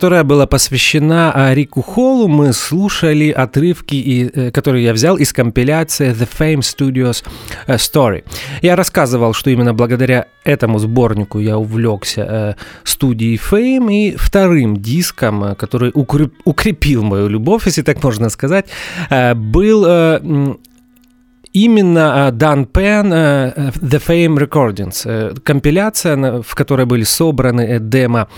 Которая 0.00 0.24
была 0.24 0.46
посвящена 0.46 1.30
а, 1.34 1.54
Рику 1.54 1.82
Холлу, 1.82 2.26
мы 2.26 2.54
слушали 2.54 3.30
отрывки, 3.30 4.30
э, 4.34 4.50
которые 4.50 4.84
я 4.84 4.94
взял 4.94 5.18
из 5.18 5.30
компиляции 5.34 6.14
The 6.14 6.26
Fame 6.38 6.60
Studios 6.60 7.22
э, 7.66 7.74
Story. 7.74 8.24
Я 8.62 8.76
рассказывал, 8.76 9.34
что 9.34 9.50
именно 9.50 9.74
благодаря 9.74 10.24
этому 10.42 10.78
сборнику 10.78 11.38
я 11.38 11.58
увлекся 11.58 12.22
э, 12.22 12.54
студией 12.82 13.36
Fame 13.36 13.92
и 13.92 14.16
вторым 14.16 14.78
диском, 14.78 15.54
который 15.56 15.92
укрепил 15.92 17.02
мою 17.02 17.28
любовь, 17.28 17.66
если 17.66 17.82
так 17.82 18.02
можно 18.02 18.30
сказать, 18.30 18.68
был 19.34 20.56
именно 21.52 22.30
Дан 22.32 22.64
Пен 22.64 23.12
The 23.12 24.00
Fame 24.08 24.38
Recordings, 24.38 25.40
компиляция, 25.42 26.40
в 26.40 26.54
которой 26.54 26.86
были 26.86 27.04
собраны 27.04 27.78
демо 27.80 28.28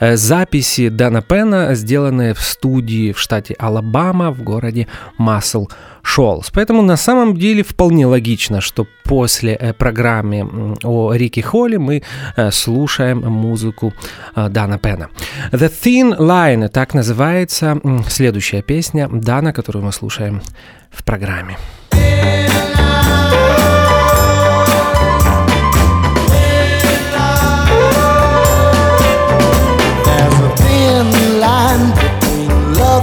записи 0.00 0.88
Дана 0.88 1.22
Пена, 1.22 1.74
сделанные 1.74 2.34
в 2.34 2.40
студии 2.40 3.12
в 3.12 3.18
штате 3.18 3.54
Алабама 3.58 4.30
в 4.30 4.42
городе 4.42 4.86
Масл 5.18 5.68
Шолс. 6.02 6.50
Поэтому 6.52 6.82
на 6.82 6.96
самом 6.96 7.36
деле 7.36 7.62
вполне 7.62 8.06
логично, 8.06 8.60
что 8.60 8.86
после 9.04 9.54
э, 9.54 9.72
программы 9.72 10.76
о 10.82 11.12
Рике 11.14 11.42
Холле 11.42 11.78
мы 11.78 12.02
э, 12.36 12.50
слушаем 12.50 13.20
музыку 13.20 13.92
Дана 14.36 14.78
Пена. 14.78 15.08
The 15.52 15.70
Thin 15.70 16.18
Line, 16.18 16.68
так 16.68 16.94
называется 16.94 17.80
следующая 18.08 18.62
песня 18.62 19.08
Дана, 19.08 19.52
которую 19.52 19.84
мы 19.84 19.92
слушаем 19.92 20.42
в 20.90 21.04
программе. 21.04 21.56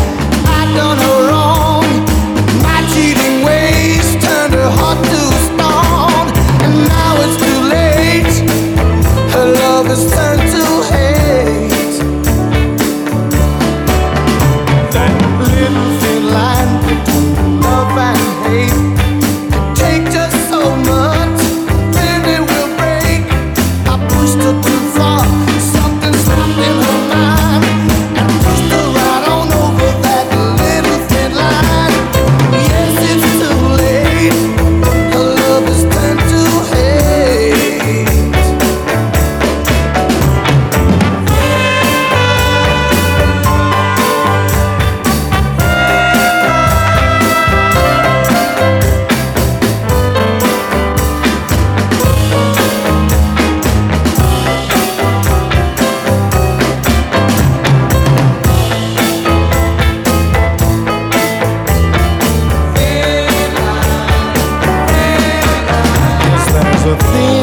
nothing 66.94 67.43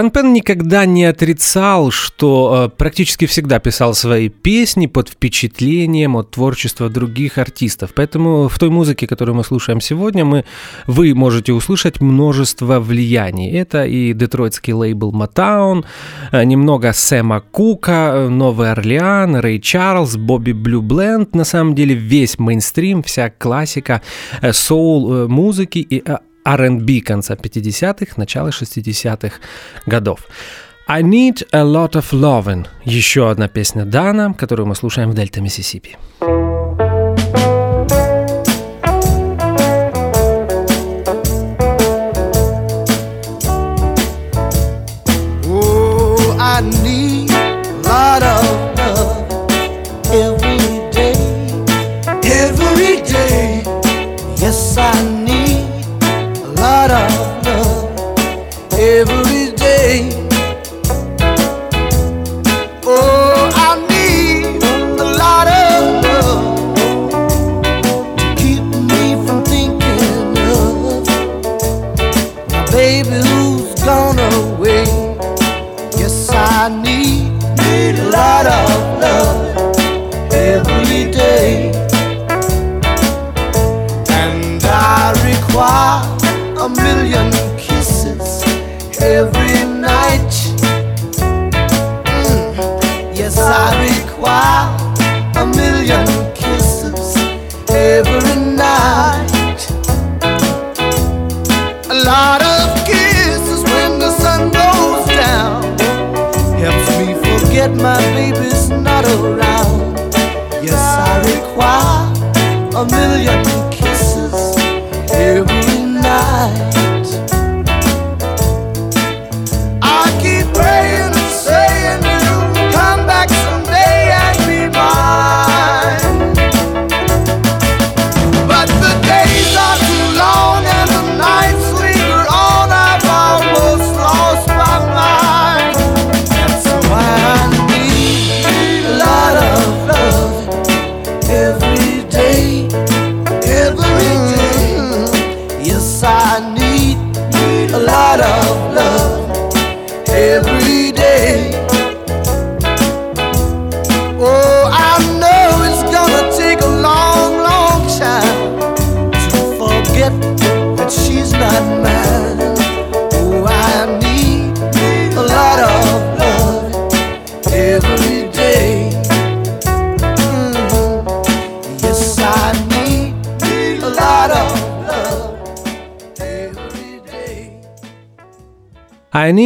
Дан 0.00 0.10
Пен 0.10 0.32
никогда 0.32 0.86
не 0.86 1.04
отрицал, 1.04 1.90
что 1.90 2.70
э, 2.72 2.74
практически 2.74 3.26
всегда 3.26 3.58
писал 3.58 3.92
свои 3.92 4.30
песни 4.30 4.86
под 4.86 5.10
впечатлением 5.10 6.16
от 6.16 6.30
творчества 6.30 6.88
других 6.88 7.36
артистов. 7.36 7.90
Поэтому 7.94 8.48
в 8.48 8.58
той 8.58 8.70
музыке, 8.70 9.06
которую 9.06 9.36
мы 9.36 9.44
слушаем 9.44 9.82
сегодня, 9.82 10.24
мы, 10.24 10.46
вы 10.86 11.14
можете 11.14 11.52
услышать 11.52 12.00
множество 12.00 12.80
влияний. 12.80 13.52
Это 13.52 13.84
и 13.84 14.14
детройтский 14.14 14.72
лейбл 14.72 15.12
Motown, 15.12 15.84
э, 16.32 16.44
немного 16.44 16.94
Сэма 16.94 17.42
Кука, 17.42 18.12
э, 18.14 18.28
Новый 18.28 18.72
Орлеан, 18.72 19.36
Рэй 19.36 19.60
Чарльз, 19.60 20.16
Бобби 20.16 20.52
Блю 20.52 20.80
Бленд. 20.80 21.34
На 21.34 21.44
самом 21.44 21.74
деле 21.74 21.94
весь 21.94 22.38
мейнстрим, 22.38 23.02
вся 23.02 23.28
классика 23.28 24.00
э, 24.40 24.54
соул 24.54 25.28
э, 25.28 25.66
и 25.74 26.02
э, 26.06 26.16
R&B 26.44 27.00
конца 27.00 27.34
50-х, 27.34 28.14
начала 28.16 28.48
60-х 28.48 29.36
годов. 29.86 30.20
I 30.86 31.02
Need 31.02 31.46
a 31.52 31.62
Lot 31.62 31.92
of 31.92 32.12
Lovin'– 32.12 32.66
еще 32.84 33.30
одна 33.30 33.48
песня 33.48 33.84
Дана, 33.84 34.34
которую 34.34 34.66
мы 34.66 34.74
слушаем 34.74 35.10
в 35.10 35.14
Дельта 35.14 35.40
Миссисипи. 35.40 35.96
Oh, 36.20 36.59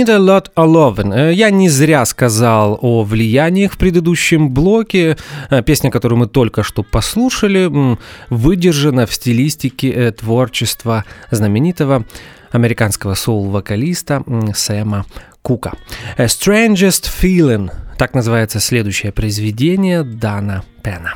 A 0.08 0.18
lot 0.18 0.50
of 0.54 0.66
lovin'. 0.68 1.14
Э, 1.14 1.32
Я 1.32 1.50
не 1.50 1.68
зря 1.68 2.04
сказал 2.04 2.78
о 2.82 3.02
влияниях 3.04 3.72
в 3.72 3.78
предыдущем 3.78 4.50
блоке. 4.50 5.16
Э, 5.50 5.62
Песня, 5.62 5.90
которую 5.90 6.18
мы 6.18 6.26
только 6.26 6.62
что 6.62 6.82
послушали, 6.82 7.70
выдержана 8.30 9.06
в 9.06 9.14
стилистике 9.14 9.90
э, 9.90 10.12
творчества 10.12 11.04
знаменитого 11.30 12.04
американского 12.50 13.14
соул-вокалиста 13.14 14.22
Сэма 14.54 15.06
Кука. 15.42 15.72
A 16.16 16.24
Strangest 16.24 17.10
Feeling. 17.20 17.70
Так 17.98 18.14
называется 18.14 18.60
следующее 18.60 19.12
произведение 19.12 20.02
Дана 20.02 20.64
Пена. 20.82 21.14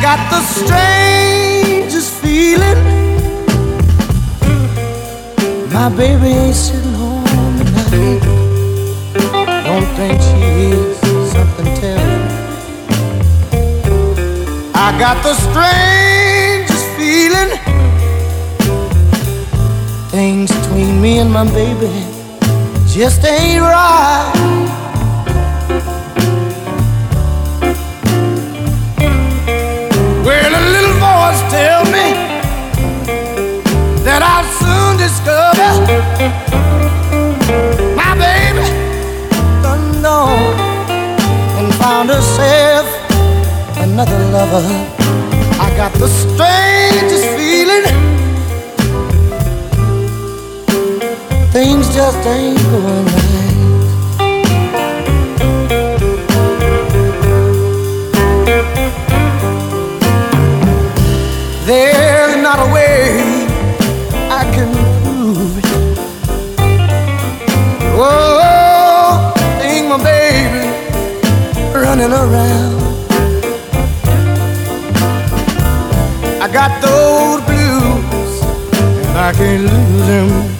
Got 0.00 0.30
the 0.30 0.40
strangest 0.40 2.14
feeling. 2.22 2.78
My 5.72 5.88
baby 5.88 6.28
ain't 6.28 6.54
sitting 6.54 6.94
home 6.94 7.24
tonight. 7.58 8.22
Don't 9.64 9.88
think 9.96 10.20
she 10.22 10.38
is. 10.70 10.98
Something 11.32 11.74
tell 11.80 11.98
me. 11.98 12.28
I 14.74 14.96
got 14.98 15.22
the 15.22 15.34
strangest 15.46 16.86
feeling. 16.96 17.50
Things 20.10 20.50
between 20.58 21.00
me 21.00 21.18
and 21.18 21.32
my 21.32 21.44
baby 21.44 21.90
just 22.86 23.24
ain't 23.24 23.62
right. 23.62 24.67
Little 31.38 31.50
tell 31.50 31.84
me 31.84 32.14
that 34.04 34.22
I'll 34.22 34.48
soon 34.60 34.96
discover 34.96 35.70
my 37.94 38.14
baby 38.14 38.66
gone 39.62 40.04
and 41.58 41.74
found 41.74 42.08
herself 42.08 42.86
another 43.78 44.18
lover. 44.32 44.64
I 45.60 45.72
got 45.76 45.92
the 45.94 46.08
strangest 46.08 47.26
feeling 47.36 47.84
things 51.52 51.94
just 51.94 52.18
ain't 52.26 52.58
going 52.70 53.04
right. 53.06 53.27
Running 71.98 72.16
around. 72.16 72.78
I 76.40 76.48
got 76.52 76.80
those 76.80 77.40
blues 77.46 78.42
and 79.08 79.18
I 79.18 79.32
can't 79.32 79.62
lose 79.62 80.06
them 80.06 80.57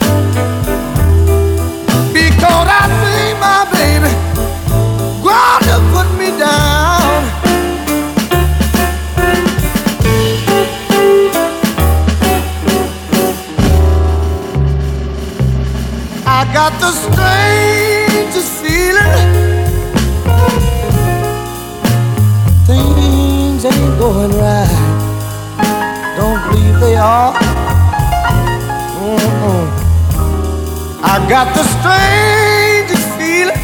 got 31.29 31.53
the 31.53 31.63
strangest 31.77 33.07
feeling. 33.19 33.55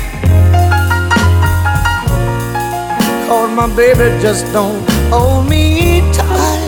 Cause 3.28 3.49
my 3.56 3.67
baby 3.75 4.21
just 4.21 4.45
don't 4.54 4.88
hold 5.10 5.49
me 5.49 6.01
tight. 6.13 6.62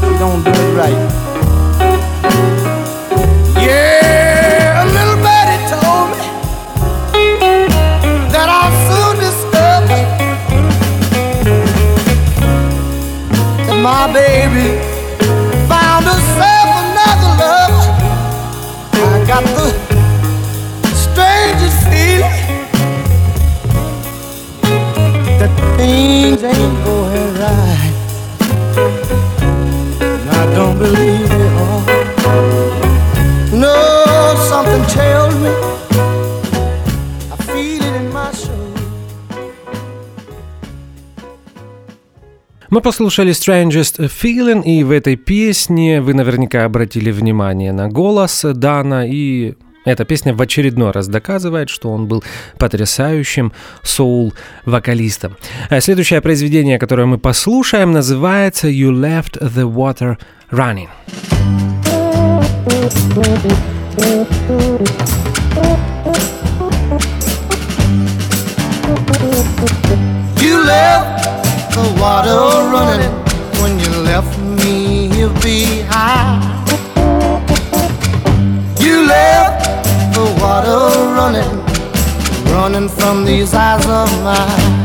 She 0.00 0.18
don't 0.18 0.42
do 0.42 0.50
it 0.50 0.74
right. 0.74 1.02
Yeah, 3.62 4.82
a 4.82 4.86
little 4.96 5.18
told 5.70 6.10
me 6.10 6.26
that 8.34 8.48
I'll 8.58 8.74
soon 8.88 9.14
discover 9.22 10.00
that 13.66 13.78
my 13.80 14.12
baby 14.12 14.91
things 25.82 26.42
ain't 26.44 26.76
going 26.84 27.30
right. 27.44 27.94
And 30.08 30.24
I 30.40 30.42
don't 30.56 30.78
believe 30.84 31.28
they 31.38 31.48
are. 31.66 31.84
No, 33.64 33.78
something 34.50 34.84
tells 34.98 35.34
me 35.44 35.52
I 37.34 37.36
feel 37.48 37.82
it 37.88 37.94
in 38.00 38.06
my 38.12 38.30
soul. 38.32 38.58
Мы 42.70 42.80
послушали 42.80 43.32
Strangest 43.32 43.98
Feeling, 44.08 44.62
и 44.64 44.82
в 44.82 44.90
этой 44.92 45.16
песне 45.16 46.00
вы 46.00 46.14
наверняка 46.14 46.64
обратили 46.64 47.10
внимание 47.10 47.72
на 47.72 47.88
голос 47.88 48.44
Дана, 48.44 49.06
и 49.06 49.54
эта 49.84 50.04
песня 50.04 50.34
в 50.34 50.40
очередной 50.40 50.92
раз 50.92 51.08
доказывает, 51.08 51.68
что 51.68 51.90
он 51.90 52.06
был 52.06 52.22
потрясающим 52.58 53.52
соул-вокалистом. 53.82 55.36
А 55.70 55.80
Следующее 55.80 56.20
произведение, 56.20 56.78
которое 56.78 57.06
мы 57.06 57.18
послушаем, 57.18 57.92
называется 57.92 58.68
«You 58.68 58.92
Left 58.92 59.40
the 59.40 59.64
Water 59.70 60.18
Running». 60.50 60.88
You 70.40 70.64
left 70.64 71.24
the 71.74 72.00
water 72.00 72.38
running 72.72 73.12
when 73.60 73.78
you 73.78 73.90
left 74.02 74.38
me 74.38 75.08
here 75.08 75.28
behind. 75.40 76.61
Water 80.42 80.82
running, 81.18 81.54
running 82.52 82.88
from 82.88 83.24
these 83.24 83.54
eyes 83.54 83.86
of 83.86 84.10
mine. 84.26 84.82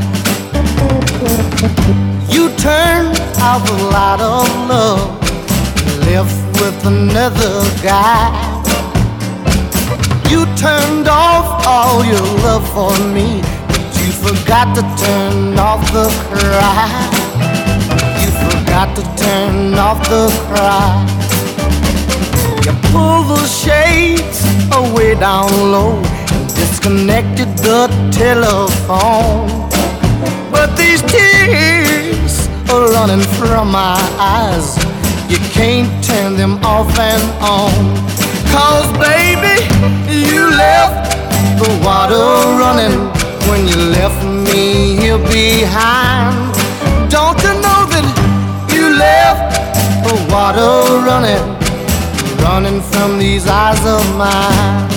You 2.33 2.43
turned 2.67 3.17
out 3.47 3.61
the 3.65 3.77
light 3.95 4.21
of 4.21 4.45
love, 4.69 5.01
left 6.05 6.37
with 6.59 6.79
another 6.85 7.55
guy. 7.81 8.29
You 10.29 10.45
turned 10.65 11.07
off 11.07 11.65
all 11.65 12.05
your 12.05 12.27
love 12.45 12.65
for 12.75 12.93
me, 13.15 13.41
but 13.67 13.85
you 13.99 14.09
forgot 14.27 14.67
to 14.77 14.83
turn 15.03 15.57
off 15.57 15.81
the 15.97 16.07
cry. 16.29 16.87
You 18.21 18.29
forgot 18.45 18.89
to 18.97 19.03
turn 19.23 19.73
off 19.73 19.99
the 20.13 20.25
cry. 20.49 21.17
You 22.67 22.73
pulled 22.91 23.27
the 23.29 23.45
shades 23.47 24.43
away 24.75 25.15
down 25.15 25.49
low 25.71 25.95
and 26.33 26.53
disconnected 26.53 27.47
the 27.59 27.87
telephone. 28.11 29.47
But 30.51 30.75
these 30.75 31.01
tears 31.03 32.49
are 32.69 32.91
running 32.91 33.23
from 33.39 33.71
my 33.71 33.95
eyes. 34.19 34.75
You 35.31 35.37
can't 35.55 35.87
turn 36.03 36.35
them 36.35 36.59
off 36.61 36.91
and 36.99 37.23
on. 37.39 37.71
Cause 38.51 38.91
baby, 38.99 39.63
you 40.11 40.49
left 40.51 41.15
the 41.63 41.69
water 41.85 42.27
running 42.59 42.99
when 43.47 43.65
you 43.65 43.77
left 43.95 44.21
me 44.25 44.97
here 44.97 45.19
behind. 45.19 46.35
Don't 47.09 47.41
you 47.43 47.53
know 47.63 47.87
that 47.93 48.07
you 48.73 48.89
left 48.99 49.55
the 50.03 50.15
water 50.33 50.99
running, 51.07 51.56
running 52.41 52.81
from 52.81 53.19
these 53.19 53.47
eyes 53.47 53.83
of 53.85 54.03
mine? 54.17 54.89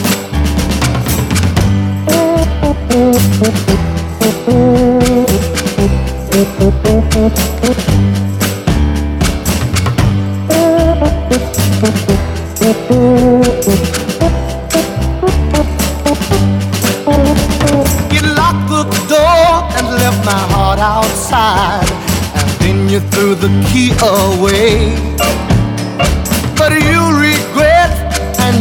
You 18.10 18.22
locked 18.34 18.68
the 18.68 18.84
door 19.08 19.52
and 19.76 19.86
left 20.00 20.24
my 20.24 20.32
heart 20.52 20.78
outside, 20.78 21.90
and 22.34 22.48
then 22.60 22.88
you 22.88 23.00
threw 23.10 23.34
the 23.34 23.48
key 23.70 23.92
away. 24.02 25.49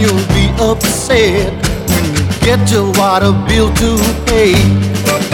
You'll 0.10 0.28
be 0.34 0.49
upset 0.57 1.53
when 1.89 2.05
you 2.16 2.26
get 2.41 2.72
your 2.72 2.91
water 2.97 3.32
bill 3.47 3.70
to 3.76 3.89
pay. 4.26 4.53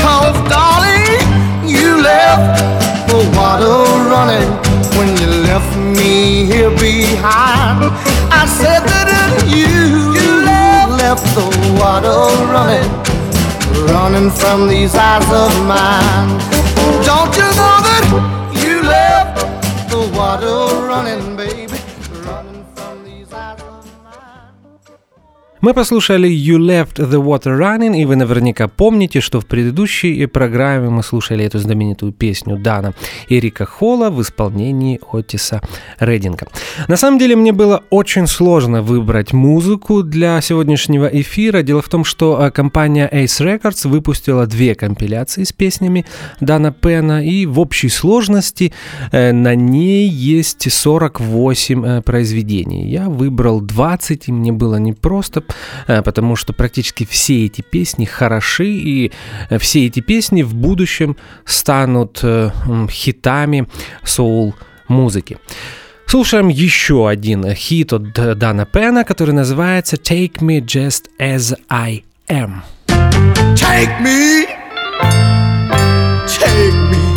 Cause 0.03 0.37
darling, 0.51 1.23
you 1.63 2.01
left 2.01 2.59
the 3.07 3.19
water 3.37 3.77
running 4.11 4.49
when 4.97 5.09
you 5.21 5.27
left 5.47 5.71
me 5.77 6.45
here 6.45 6.71
behind. 6.71 7.87
I 8.31 8.45
said 8.59 8.83
that 8.83 9.47
you, 9.47 10.11
you 10.19 10.31
left 10.43 11.23
the 11.35 11.47
water 11.79 12.19
running, 12.51 12.91
running 13.87 14.29
from 14.29 14.67
these 14.67 14.93
eyes 14.95 15.27
of 15.31 15.51
mine. 15.65 16.39
Don't 17.05 17.33
you 17.37 17.49
know 17.55 17.84
Мы 25.65 25.73
послушали 25.73 26.29
You 26.29 26.59
Left 26.59 26.97
the 26.97 27.19
Water 27.19 27.57
Running, 27.57 27.99
и 27.99 28.05
вы 28.05 28.15
наверняка 28.15 28.67
помните, 28.67 29.19
что 29.19 29.41
в 29.41 29.47
предыдущей 29.47 30.27
программе 30.27 30.89
мы 30.89 31.01
слушали 31.01 31.43
эту 31.43 31.57
знаменитую 31.57 32.11
песню 32.11 32.55
Дана 32.55 32.93
Эрика 33.29 33.65
Холла 33.65 34.11
в 34.11 34.21
исполнении 34.21 34.99
Отиса 35.11 35.61
Рединга. 35.99 36.45
На 36.87 36.97
самом 36.97 37.17
деле 37.17 37.35
мне 37.35 37.51
было 37.51 37.81
очень 37.89 38.27
сложно 38.27 38.83
выбрать 38.83 39.33
музыку 39.33 40.03
для 40.03 40.39
сегодняшнего 40.39 41.07
эфира. 41.07 41.63
Дело 41.63 41.81
в 41.81 41.89
том, 41.89 42.03
что 42.03 42.39
э, 42.39 42.51
компания 42.51 43.09
Ace 43.11 43.41
Records 43.43 43.87
выпустила 43.87 44.45
две 44.45 44.75
компиляции 44.75 45.45
с 45.45 45.51
песнями 45.51 46.05
Дана 46.41 46.73
Пена, 46.73 47.25
и 47.25 47.47
в 47.47 47.59
общей 47.59 47.89
сложности 47.89 48.71
э, 49.11 49.31
на 49.31 49.55
ней 49.55 50.07
есть 50.07 50.71
48 50.71 51.85
э, 51.85 52.01
произведений. 52.03 52.87
Я 52.87 53.09
выбрал 53.09 53.61
20, 53.61 54.27
и 54.27 54.31
мне 54.31 54.51
было 54.51 54.75
непросто, 54.75 55.43
потому 55.87 56.35
что 56.35 56.53
практически 56.53 57.05
все 57.05 57.45
эти 57.45 57.61
песни 57.61 58.05
хороши, 58.05 58.67
и 58.67 59.11
э, 59.49 59.57
все 59.57 59.85
эти 59.85 59.99
песни 59.99 60.43
в 60.43 60.53
будущем 60.55 61.17
станут 61.45 62.19
э, 62.23 62.51
хитами 62.89 63.67
соул-музыки. 64.03 65.37
Слушаем 66.07 66.49
еще 66.49 67.09
один 67.09 67.53
хит 67.53 67.91
от 67.93 68.13
Дана 68.13 68.65
Пена, 68.65 69.03
который 69.03 69.33
называется 69.33 69.95
«Take 69.95 70.39
Me 70.39 70.59
Just 70.61 71.05
As 71.19 71.57
I 71.69 72.03
Am». 72.29 72.61
Take 73.55 73.99
me, 74.01 74.45
take 76.27 76.75
me, 76.91 77.15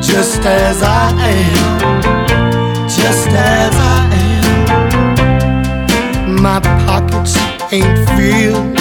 just 0.00 0.44
as 0.46 0.82
I 0.82 1.10
am, 1.10 2.88
just 2.88 3.28
as 3.28 3.74
I 3.74 4.14
am. 4.14 4.31
My 6.42 6.58
pockets 6.58 7.36
ain't 7.72 7.98
filled 8.16 8.74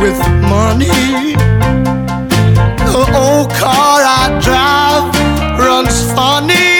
with 0.00 0.18
money. 0.50 1.36
The 2.90 3.04
old 3.14 3.50
car 3.50 4.02
I 4.02 4.36
drive 4.42 5.14
runs 5.56 6.10
funny. 6.10 6.74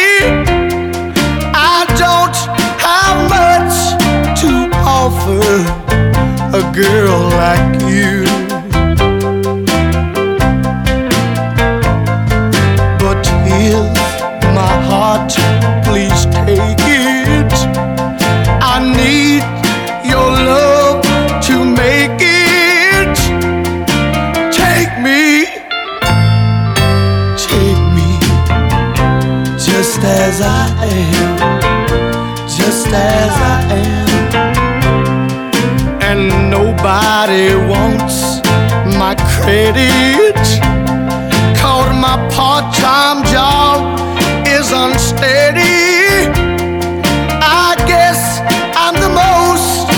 I 1.55 1.87
don't 2.03 2.37
have 2.83 3.19
much 3.31 3.77
to 4.41 4.53
offer 4.85 5.55
a 6.59 6.63
girl 6.75 7.21
like 7.39 7.81
you. 7.83 8.24
Nobody 37.35 37.55
wants 37.69 38.41
my 38.97 39.15
credit. 39.35 40.37
Cause 41.59 41.91
my 41.97 42.17
part-time 42.31 43.25
job 43.25 43.99
is 44.47 44.71
unsteady. 44.73 46.31
I 47.43 47.75
guess 47.87 48.41
I'm 48.77 48.95
the 48.95 49.13
most 49.25 49.89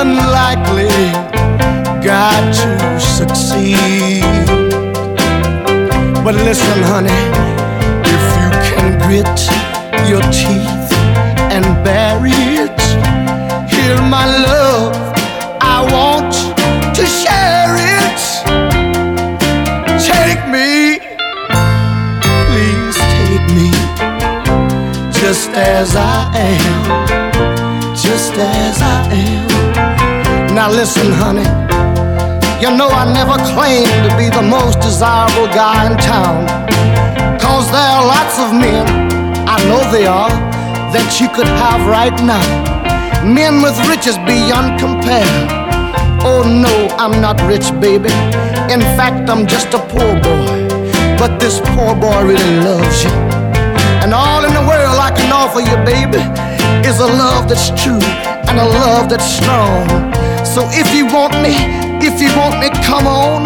unlikely 0.00 0.90
guy 2.04 2.36
to 2.58 3.00
succeed. 3.00 4.24
But 6.24 6.34
listen, 6.34 6.82
honey, 6.82 7.22
if 8.14 8.24
you 8.40 8.50
can 8.68 8.98
grit 9.04 9.40
your 10.08 10.22
teeth 10.32 10.92
and 11.54 11.64
bear 11.84 12.18
it, 12.24 12.80
hear 13.70 13.96
my 14.02 14.26
love, 14.26 14.59
as 25.80 25.96
I 25.96 26.28
am, 26.36 27.96
just 27.96 28.34
as 28.36 28.82
I 28.82 29.00
am. 29.16 30.54
Now 30.54 30.70
listen, 30.70 31.10
honey. 31.10 31.48
You 32.60 32.76
know 32.76 32.88
I 32.92 33.08
never 33.08 33.40
claimed 33.56 33.88
to 34.04 34.12
be 34.20 34.28
the 34.28 34.44
most 34.44 34.78
desirable 34.80 35.48
guy 35.48 35.90
in 35.90 35.96
town. 35.96 36.44
Cause 37.40 37.64
there 37.72 37.90
are 37.96 38.04
lots 38.04 38.36
of 38.44 38.52
men, 38.52 38.84
I 39.48 39.56
know 39.68 39.80
they 39.90 40.04
are, 40.04 40.28
that 40.92 41.18
you 41.18 41.30
could 41.30 41.48
have 41.48 41.80
right 41.88 42.18
now. 42.28 42.44
Men 43.24 43.62
with 43.62 43.76
riches 43.88 44.18
beyond 44.28 44.78
compare. 44.78 45.32
Oh 46.28 46.44
no, 46.44 46.74
I'm 47.00 47.22
not 47.22 47.40
rich, 47.48 47.72
baby. 47.80 48.12
In 48.68 48.84
fact, 49.00 49.30
I'm 49.30 49.46
just 49.46 49.72
a 49.72 49.80
poor 49.88 50.12
boy. 50.20 50.68
But 51.16 51.40
this 51.40 51.58
poor 51.72 51.94
boy 51.94 52.20
really 52.28 52.56
loves 52.68 53.02
you. 53.02 53.39
Can 55.40 55.48
offer 55.48 55.60
you, 55.60 55.76
baby, 55.84 56.22
is 56.88 57.00
a 57.00 57.06
love 57.06 57.48
that's 57.48 57.68
true 57.82 58.00
and 58.48 58.58
a 58.58 58.64
love 58.64 59.08
that's 59.08 59.24
strong. 59.24 59.86
So 60.44 60.66
if 60.70 60.94
you 60.94 61.06
want 61.06 61.34
me, 61.42 61.54
if 62.06 62.20
you 62.20 62.28
want 62.36 62.58
me, 62.60 62.68
come 62.84 63.06
on, 63.06 63.44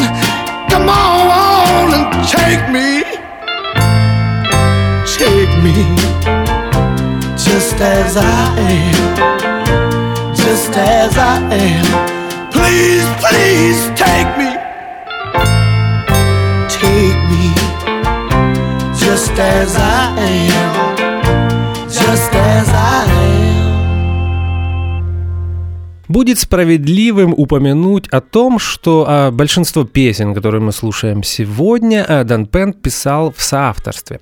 come 0.70 0.88
on 0.88 1.92
and 1.94 2.28
take 2.28 2.64
me, 2.70 3.02
take 5.18 5.52
me, 5.62 5.74
just 7.36 7.80
as 7.80 8.16
I 8.16 8.58
am, 8.58 10.34
just 10.34 10.72
as 10.76 11.16
I 11.16 11.38
am. 11.52 12.50
Please, 12.50 13.06
please 13.22 13.80
take 13.94 14.30
me, 14.40 14.50
take 16.68 17.20
me, 17.30 17.54
just 18.98 19.32
as 19.32 19.76
I 19.76 20.14
am, 20.18 20.93
just 22.14 22.32
as 22.34 22.68
I. 22.72 23.04
Будет 26.06 26.38
справедливым 26.38 27.34
упомянуть 27.36 28.06
о 28.08 28.20
том, 28.20 28.58
что 28.58 29.04
а, 29.08 29.30
большинство 29.30 29.84
песен, 29.84 30.34
которые 30.34 30.60
мы 30.60 30.70
слушаем 30.70 31.24
сегодня, 31.24 32.04
а, 32.06 32.24
Дан 32.24 32.46
Пен 32.46 32.72
писал 32.72 33.32
в 33.36 33.42
соавторстве. 33.42 34.20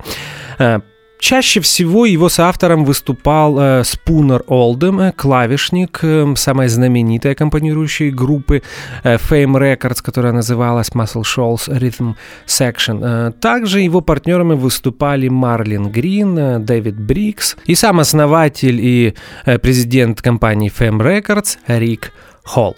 А, 0.57 0.81
Чаще 1.23 1.61
всего 1.61 2.05
его 2.05 2.27
соавтором 2.27 2.83
выступал 2.83 3.57
э, 3.57 3.83
Спунер 3.85 4.43
Олдем, 4.45 4.99
э, 4.99 5.13
клавишник 5.13 5.99
э, 6.01 6.33
самой 6.35 6.67
знаменитой 6.67 7.31
аккомпанирующей 7.31 8.09
группы 8.09 8.61
э, 9.03 9.15
Fame 9.15 9.57
Records, 9.57 10.03
которая 10.03 10.33
называлась 10.33 10.89
Muscle 10.89 11.21
Shoals 11.21 11.69
Rhythm 11.69 12.15
Section. 12.45 12.99
Э, 13.01 13.31
также 13.31 13.79
его 13.79 14.01
партнерами 14.01 14.55
выступали 14.55 15.29
Марлин 15.29 15.89
Грин, 15.89 16.37
э, 16.37 16.59
Дэвид 16.59 16.99
Брикс 16.99 17.55
и 17.63 17.75
сам 17.75 18.01
основатель 18.01 18.81
и 18.81 19.15
э, 19.45 19.59
президент 19.59 20.21
компании 20.21 20.69
Fame 20.77 20.99
Records 20.99 21.57
Рик 21.67 22.11
Холл. 22.43 22.75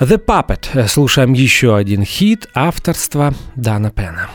The 0.00 0.16
Puppet. 0.16 0.70
Э, 0.72 0.88
Слушаем 0.88 1.34
еще 1.34 1.76
один 1.76 2.02
хит 2.02 2.48
авторства 2.54 3.34
Дана 3.56 3.90
Пена. 3.90 4.30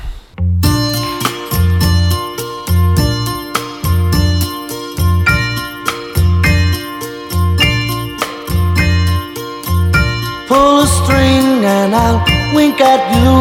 And 11.84 11.96
I'll 11.96 12.22
wink 12.54 12.80
at 12.80 13.02
you. 13.16 13.32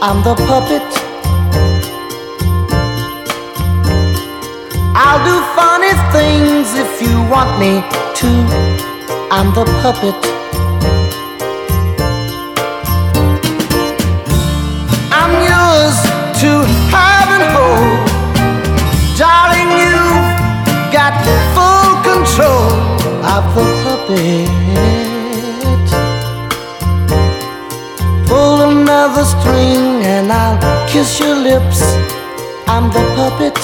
I'm 0.00 0.18
the 0.24 0.34
puppet. 0.48 0.88
I'll 4.96 5.22
do 5.30 5.36
funny 5.58 5.92
things 6.16 6.68
if 6.84 7.02
you 7.04 7.14
want 7.28 7.52
me 7.60 7.72
to. 8.20 8.30
I'm 9.36 9.48
the 9.58 9.66
puppet. 9.82 10.20
I'm 15.20 15.34
yours 15.50 15.96
to 16.40 16.50
have 16.94 17.28
and 17.36 17.46
hold. 17.54 18.00
Darling, 19.20 19.70
you've 19.82 20.30
got 20.96 21.12
full 21.54 21.92
control 22.08 22.72
of 23.34 23.44
the 23.54 23.66
puppet. 23.84 24.99
Pull 29.00 29.08
another 29.08 29.24
string 29.24 30.04
and 30.04 30.30
I'll 30.30 30.58
kiss 30.86 31.18
your 31.18 31.34
lips. 31.34 31.80
I'm 32.66 32.90
the 32.90 33.02
puppet. 33.16 33.56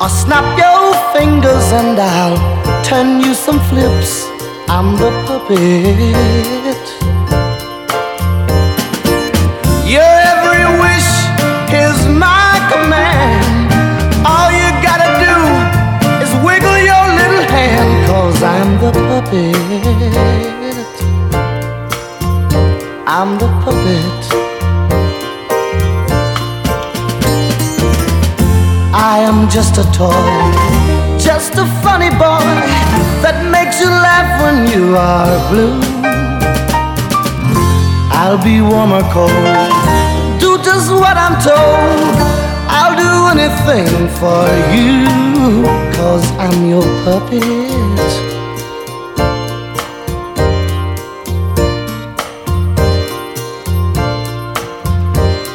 I'll 0.00 0.08
snap 0.08 0.46
your 0.56 0.94
fingers 1.12 1.72
and 1.72 1.98
I'll 1.98 2.38
turn 2.84 3.20
you 3.20 3.34
some 3.34 3.58
flips. 3.68 4.26
I'm 4.68 4.96
the 4.96 5.10
puppet. 5.26 6.65
Are 35.06 35.38
blue. 35.50 35.78
I'll 38.20 38.42
be 38.42 38.60
warm 38.60 38.90
or 38.98 39.06
cold, 39.14 39.70
do 40.40 40.50
just 40.68 40.90
what 40.90 41.16
I'm 41.24 41.36
told. 41.50 42.14
I'll 42.78 42.96
do 43.06 43.12
anything 43.34 43.92
for 44.20 44.44
you, 44.74 45.62
cause 45.96 46.24
I'm 46.44 46.58
your 46.68 46.86
puppet. 47.04 48.02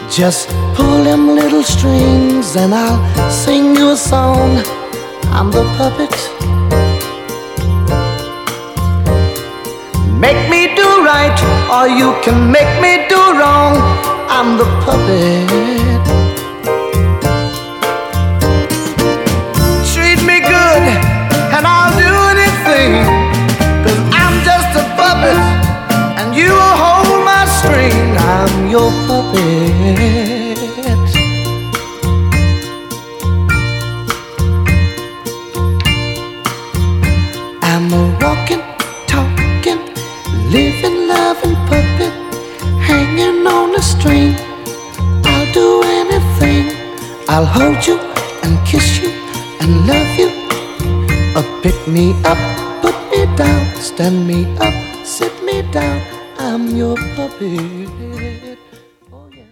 Just 0.10 0.47
pull 0.76 1.04
them 1.04 1.36
little 1.36 1.64
strings 1.64 2.56
and 2.56 2.74
I'll 2.74 3.02
sing 3.30 3.76
you 3.76 3.91
a 3.91 3.97
song. 3.97 4.52
I'm 5.36 5.52
the 5.52 5.64
puppet. 5.78 6.30
You 11.86 12.13
can 12.21 12.51
make 12.51 12.82
me 12.82 13.07
do 13.07 13.15
wrong. 13.15 13.75
I'm 14.29 14.57
the 14.57 14.65
puppet. 14.86 15.61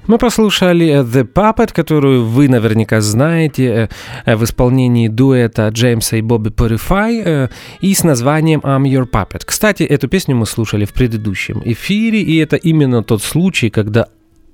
Мы 0.10 0.18
послушали 0.18 1.04
The 1.04 1.24
Puppet, 1.24 1.72
которую 1.72 2.26
вы 2.26 2.48
наверняка 2.48 3.00
знаете 3.00 3.90
э, 4.26 4.36
в 4.36 4.44
исполнении 4.44 5.08
дуэта 5.08 5.70
Джеймса 5.70 6.18
и 6.18 6.22
Бобби 6.22 6.50
Purify 6.50 7.22
э, 7.24 7.50
и 7.80 7.94
с 7.94 8.04
названием 8.04 8.62
I'm 8.62 8.86
Your 8.86 9.08
Puppet. 9.08 9.44
Кстати, 9.46 9.84
эту 9.84 10.08
песню 10.08 10.36
мы 10.36 10.48
слушали 10.48 10.86
в 10.86 10.94
предыдущем 10.94 11.62
эфире, 11.64 12.24
и 12.24 12.38
это 12.38 12.56
именно 12.56 13.04
тот 13.04 13.22
случай, 13.22 13.70
когда 13.70 14.08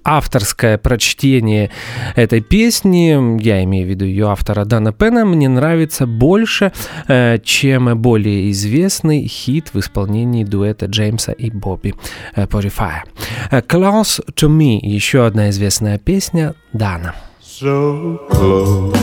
авторское 0.06 0.78
прочтение 0.78 1.72
этой 2.16 2.39
песни, 2.39 3.41
я 3.41 3.64
имею 3.64 3.88
в 3.88 3.89
виду 3.89 4.06
ее 4.06 4.30
автора 4.30 4.64
Дана 4.64 4.93
Пена, 4.93 5.26
мне 5.26 5.49
нравится 5.49 6.06
больше, 6.06 6.72
э, 7.08 7.39
чем 7.43 7.97
более 7.99 8.51
известный 8.51 9.28
хит 9.28 9.72
в 9.74 9.80
исполнении 9.80 10.43
дуэта 10.43 10.86
Джеймса 10.86 11.32
и 11.32 11.49
Бобби 11.49 11.95
э, 12.36 12.45
Порифая. 12.45 13.03
Э, 13.49 13.62
Close 13.62 14.24
to 14.36 14.47
Me, 14.47 14.80
еще 14.82 15.26
одна 15.26 15.49
известная 15.49 15.97
песня 15.97 16.53
Дана. 16.72 17.16
So 17.41 18.20
close, 18.30 18.93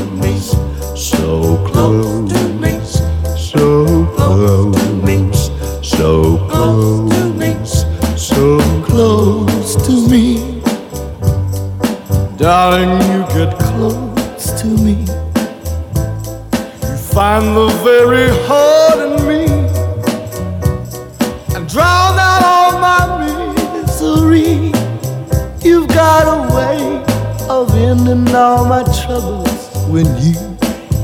so 0.95 1.57
close, 1.73 2.31
so 3.35 4.05
close, 4.15 5.51
so 5.81 6.37
close, 6.51 7.87
so 8.15 8.61
close 8.85 9.77
to 9.87 10.09
me. 10.11 10.52
Darling, 12.37 13.01
you 13.13 13.25
get 13.35 13.59
close 13.59 14.61
to 14.61 14.67
me. 14.67 15.05
You 16.83 16.97
find 16.97 17.55
the 17.55 17.69
very 17.85 18.31
heart 18.47 18.99
in 18.99 19.29
me 19.29 19.45
and 21.55 21.69
drown 21.69 22.19
out 22.19 22.43
all 22.43 22.73
my 22.81 23.19
misery. 23.85 24.73
You've 25.63 25.89
got 25.89 26.25
a 26.27 26.55
way 26.57 27.05
of 27.49 27.75
ending 27.77 28.35
all 28.35 28.65
my 28.65 28.83
troubles 29.05 29.71
when 29.89 30.07
you 30.21 30.35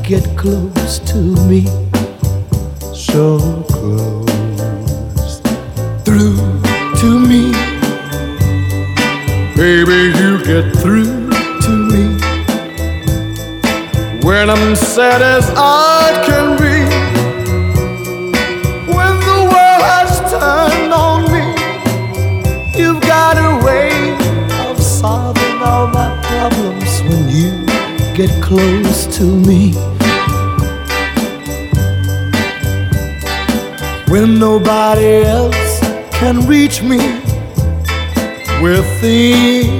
get 0.02 0.24
close 0.36 0.98
to 1.10 1.18
me. 1.46 1.66
So 2.94 3.38
close 3.68 5.40
through 6.04 6.36
to 7.00 7.20
me. 7.20 7.52
Baby, 9.54 10.16
you 10.18 10.42
get 10.44 10.74
through 10.76 11.17
when 14.38 14.50
I'm 14.50 14.76
sad 14.76 15.20
as 15.20 15.50
I 15.56 16.22
can 16.26 16.46
be. 16.62 16.76
When 18.96 19.14
the 19.28 19.40
world 19.52 19.82
has 19.92 20.12
turned 20.30 20.92
on 20.92 21.20
me, 21.34 21.46
you've 22.78 23.00
got 23.00 23.34
a 23.36 23.52
way 23.66 23.90
of 24.68 24.80
solving 24.80 25.60
all 25.60 25.88
my 25.88 26.10
problems 26.30 26.92
when 27.08 27.22
you 27.38 27.52
get 28.14 28.30
close 28.40 29.06
to 29.18 29.24
me. 29.24 29.72
When 34.12 34.38
nobody 34.38 35.24
else 35.36 35.80
can 36.20 36.46
reach 36.46 36.80
me 36.80 37.00
within 38.62 39.77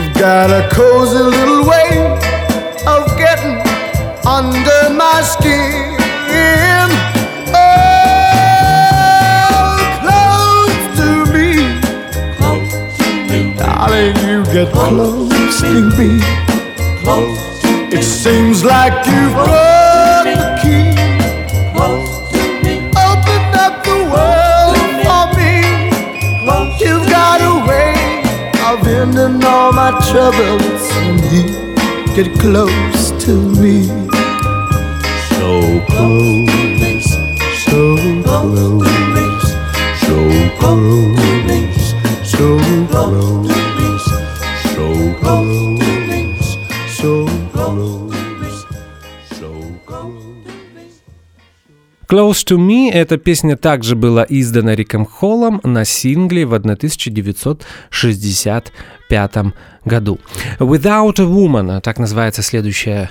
You've 0.00 0.14
got 0.14 0.50
a 0.50 0.66
cozy 0.70 1.18
little 1.18 1.68
way 1.68 1.90
of 2.86 3.06
getting 3.18 3.60
under 4.26 4.94
my 4.96 5.20
skin. 5.20 6.88
Oh, 7.52 7.76
close 10.00 10.80
to 10.96 11.08
me. 11.34 11.48
Close 12.38 12.72
to 12.96 13.08
me. 13.28 13.52
Darling, 13.58 14.16
you 14.26 14.42
get 14.44 14.72
close 14.72 15.60
to 15.60 15.70
me. 15.98 16.08
Close 17.02 17.38
It 17.92 18.02
seems 18.02 18.64
like 18.64 19.04
you've 19.04 19.34
got 19.34 19.79
ending 29.20 29.44
all 29.44 29.72
my 29.72 29.90
troubles 30.10 30.82
when 30.96 31.18
you 31.32 31.44
get 32.14 32.28
close 32.40 33.12
to 33.24 33.32
me. 33.60 33.86
So 35.36 35.50
close, 35.88 37.04
so 37.66 37.96
close, 38.24 38.70
so 40.02 40.16
close, 40.58 41.94
so 42.32 42.46
close, 42.90 43.50
so 44.70 44.86
close, 45.20 45.60
so 46.98 47.26
close, 47.52 47.76
close. 49.86 50.20
Close 52.08 52.44
to 52.44 52.58
Me 52.58 52.90
эта 52.90 53.18
песня 53.18 53.56
также 53.56 53.94
была 53.94 54.26
издана 54.28 54.74
Риком 54.74 55.06
Холлом 55.06 55.60
на 55.62 55.84
сингле 55.84 56.44
в 56.44 56.54
1965 59.10 59.54
году. 59.84 60.18
Without 60.58 61.18
a 61.18 61.24
Woman, 61.24 61.80
так 61.80 61.98
называется 61.98 62.42
следующее 62.42 63.10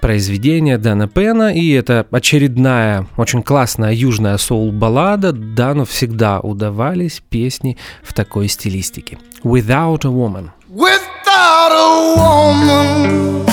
произведение 0.00 0.78
Дана 0.78 1.08
Пена, 1.08 1.54
и 1.54 1.70
это 1.72 2.06
очередная, 2.10 3.06
очень 3.16 3.42
классная 3.42 3.92
южная 3.92 4.36
соул-баллада. 4.36 5.32
Дану 5.32 5.84
всегда 5.84 6.40
удавались 6.40 7.22
песни 7.30 7.76
в 8.02 8.12
такой 8.12 8.48
стилистике. 8.48 9.18
Without 9.42 10.04
a 10.04 10.10
Woman. 10.10 10.50
Without 10.68 11.72
a 11.72 12.16
woman, 12.16 13.46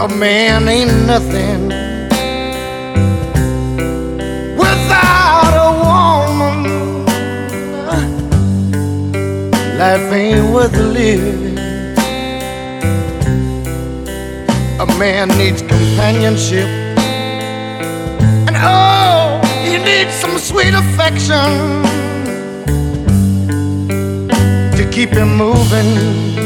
a 0.00 0.08
man 0.08 0.68
ain't 0.68 1.06
nothing. 1.06 1.85
Life 9.96 10.12
ain't 10.12 10.52
worth 10.52 10.76
living. 10.76 11.58
A 14.78 14.86
man 14.98 15.28
needs 15.38 15.62
companionship, 15.62 16.68
and 18.46 18.56
oh, 18.58 19.40
he 19.64 19.78
needs 19.78 20.12
some 20.12 20.38
sweet 20.38 20.74
affection 20.74 21.82
to 24.76 24.88
keep 24.92 25.10
him 25.10 25.36
moving 25.36 26.45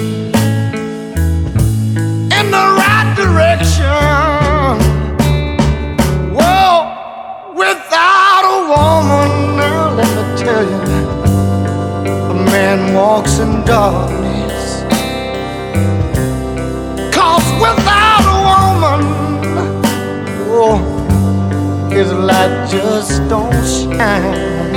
just 22.70 23.28
don't 23.28 23.52
shine. 23.66 24.74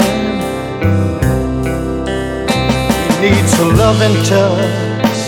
He 3.07 3.29
needs 3.29 3.53
a 3.59 3.65
loving 3.65 4.17
touch. 4.25 5.19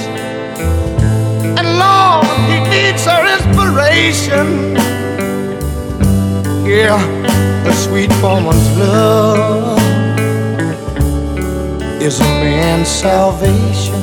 And 1.59 1.67
Lord, 1.77 2.25
he 2.49 2.57
needs 2.73 3.05
her 3.05 3.23
inspiration. 3.37 4.75
Yeah, 6.65 6.97
a 7.67 7.73
sweet 7.73 8.11
woman's 8.23 8.67
love 8.79 9.77
is 12.01 12.19
a 12.19 12.23
man's 12.23 12.87
salvation. 12.87 13.94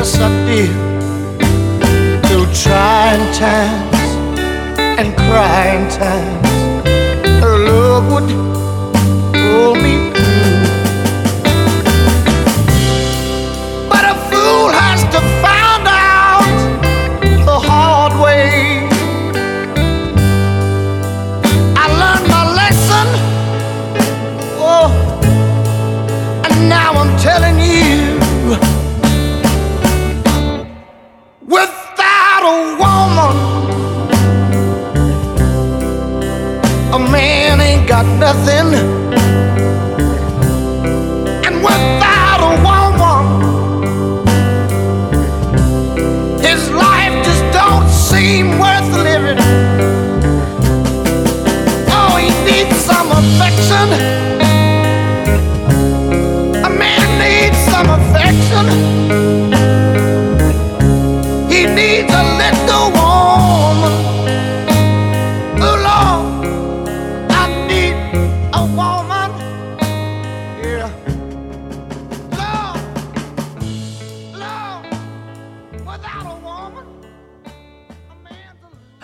Yes, 0.00 0.18
I 0.18 0.28
did. 0.46 0.72
Through 2.26 2.48
trying 2.64 3.26
times 3.34 4.10
and 4.98 5.14
crying 5.16 5.86
times, 5.90 6.48
her 7.42 7.56
love 7.58 8.04
would 8.12 8.59
got 38.02 38.18
nothing. 38.18 38.74
And 41.44 41.56
without 41.62 41.99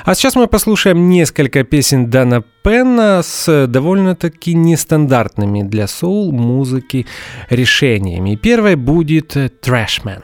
А 0.07 0.15
сейчас 0.15 0.37
мы 0.37 0.47
послушаем 0.47 1.09
несколько 1.09 1.65
песен 1.65 2.09
Дана 2.09 2.45
Пенна 2.63 3.23
с 3.25 3.67
довольно-таки 3.67 4.55
нестандартными 4.55 5.63
для 5.63 5.89
соул 5.89 6.31
музыки 6.31 7.07
решениями. 7.51 8.37
Первой 8.37 8.77
будет 8.77 9.35
trash 9.35 10.05
man. 10.05 10.23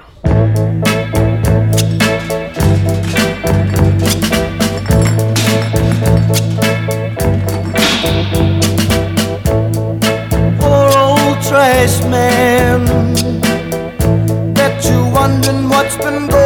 Bet 14.54 14.84
you 14.84 15.04
wondering 15.12 15.68
what's 15.68 15.96
been 15.96 16.28
going 16.28 16.41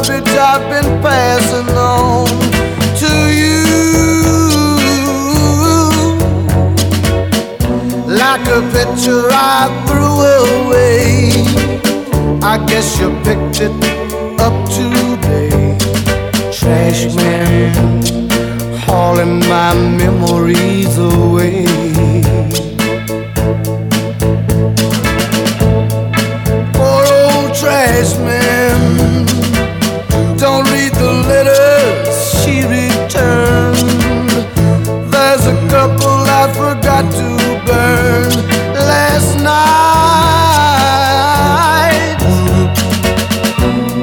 garbage 0.00 0.28
I've 0.28 0.68
been 0.70 1.02
passing 1.02 1.76
on 1.76 2.26
to 3.00 3.12
you. 3.40 3.60
Like 8.06 8.46
a 8.48 8.60
picture 8.72 9.28
I 9.30 9.68
threw 9.86 10.16
away. 10.46 11.32
I 12.42 12.64
guess 12.66 12.98
you 12.98 13.10
picked 13.24 13.60
it 13.60 13.72
up 14.40 14.56
today. 14.70 15.76
Trash 16.50 17.14
man 17.16 18.30
hauling 18.78 19.40
my 19.40 19.74
memories 19.74 20.96
away. 20.96 21.69
I 36.42 36.48
forgot 36.54 37.04
to 37.12 37.28
burn 37.66 38.32
last 38.72 39.36
night. 39.44 39.60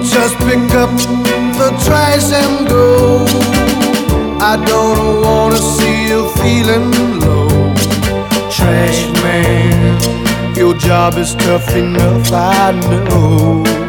Just 0.03 0.37
pick 0.45 0.71
up 0.75 0.91
the 1.57 1.69
trash 1.83 2.31
and 2.31 2.67
go. 2.69 3.25
I 4.39 4.55
don't 4.63 5.23
wanna 5.23 5.57
see 5.57 6.09
you 6.09 6.29
feeling 6.37 6.91
low. 7.21 7.73
Trash 8.51 9.07
man, 9.23 9.99
your 10.55 10.75
job 10.75 11.17
is 11.17 11.33
tough 11.33 11.75
enough, 11.75 12.31
I 12.31 12.71
know. 12.71 13.86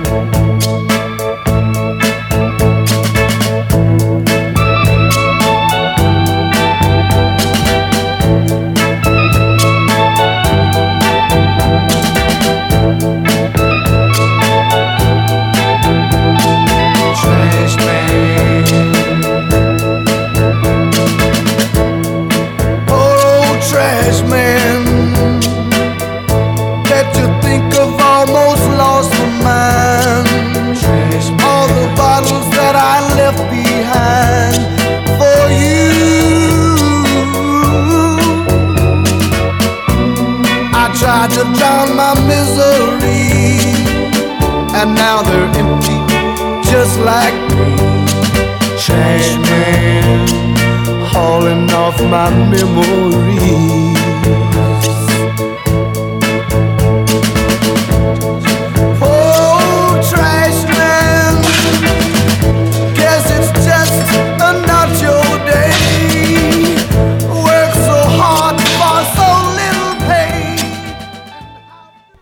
Pay. 52.66 52.98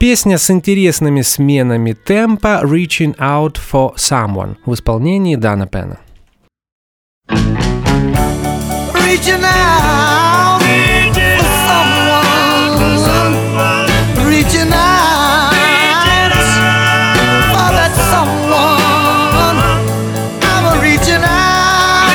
Песня 0.06 0.38
с 0.38 0.50
интересными 0.50 1.22
сменами 1.22 1.92
темпа 1.92 2.60
«Reaching 2.62 3.16
Out 3.16 3.56
for 3.56 3.96
Someone» 3.96 4.56
в 4.64 4.72
исполнении 4.74 5.34
Дана 5.34 5.66
Пена. 5.66 5.98
Reaching 9.16 9.44
out 9.44 10.60
for 10.60 11.46
someone, 11.68 12.68
reaching 14.28 14.72
out 14.72 15.52
for 17.50 17.68
that 17.78 17.92
someone. 18.12 19.58
I'm 20.42 20.64
reaching 20.82 21.24
out 21.24 22.12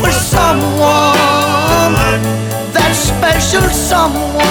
for 0.00 0.10
someone, 0.10 1.94
that 2.72 2.92
special 2.96 3.68
someone. 3.70 4.42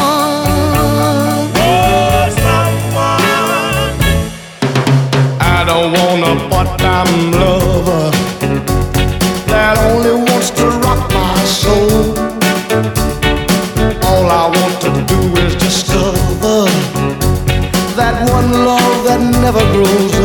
I 5.42 5.66
don't 5.68 5.92
want 5.92 6.24
a 6.24 6.36
part-time 6.50 7.32
lover 7.34 8.27
never 19.48 19.64
grows 19.72 20.17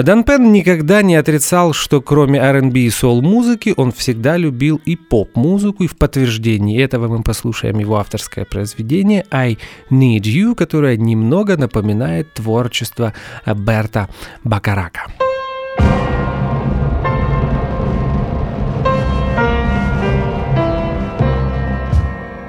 Э, 0.00 0.02
Дан 0.02 0.24
Пен 0.24 0.52
никогда 0.52 1.02
не 1.02 1.14
отрицал, 1.14 1.72
что 1.72 2.00
кроме 2.00 2.38
R&B 2.38 2.80
и 2.80 2.90
соул-музыки 2.90 3.74
он 3.76 3.92
всегда 3.92 4.36
любил 4.36 4.80
и 4.84 4.96
поп-музыку, 4.96 5.84
и 5.84 5.86
в 5.86 5.96
подтверждении 5.96 6.82
этого 6.82 7.08
мы 7.08 7.22
послушаем 7.22 7.78
его 7.78 7.98
авторское 7.98 8.44
произведение 8.44 9.26
«I 9.30 9.58
Need 9.90 10.22
You», 10.22 10.54
которое 10.54 10.96
немного 10.96 11.56
напоминает 11.56 12.32
творчество 12.34 13.12
Берта 13.46 14.08
Бакарака. 14.42 15.06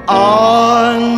On 0.08 1.11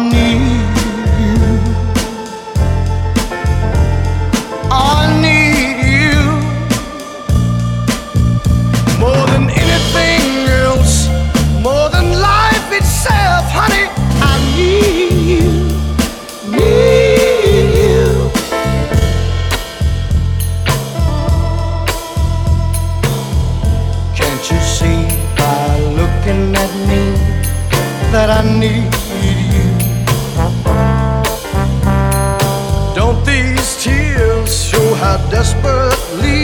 desperately 35.43 36.42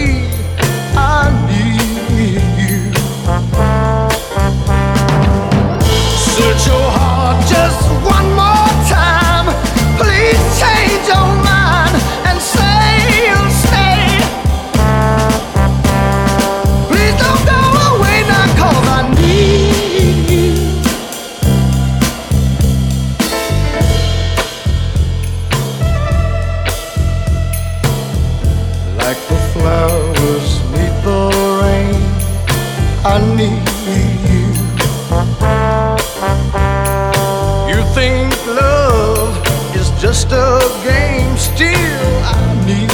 best 40.19 40.31
a 40.31 40.83
game. 40.83 41.37
still 41.37 42.23
I 42.23 42.65
need 42.65 42.91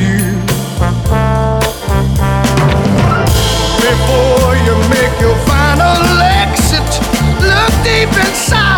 you. 0.00 0.40
Before 3.80 4.56
you 4.66 4.76
make 4.88 5.20
your 5.20 5.36
final 5.46 6.20
exit, 6.20 7.00
look 7.42 7.72
deep 7.84 8.08
inside. 8.26 8.73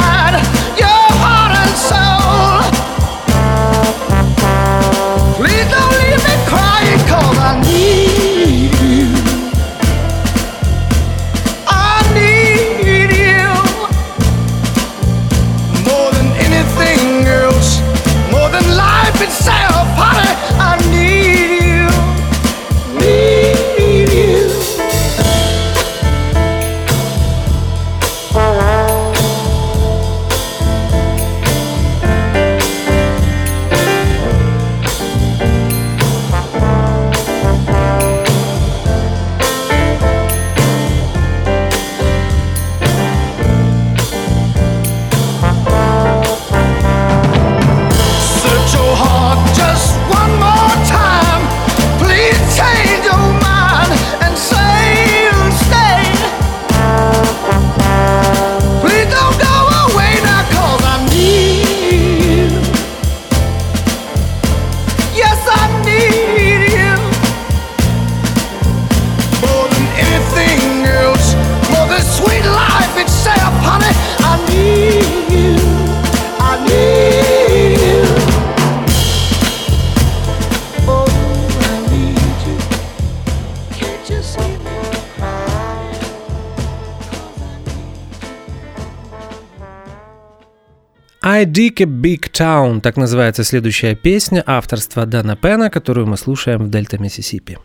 Dick 91.56 91.80
a 91.80 91.86
Big 91.86 92.30
Town, 92.32 92.82
так 92.82 92.98
называется 92.98 93.42
следующая 93.42 93.94
песня 93.94 94.44
авторства 94.46 95.06
Дана 95.06 95.36
Пена, 95.36 95.70
которую 95.70 96.06
мы 96.06 96.18
слушаем 96.18 96.64
в 96.64 96.70
Дельта 96.70 96.98
Миссисипи. 96.98 97.56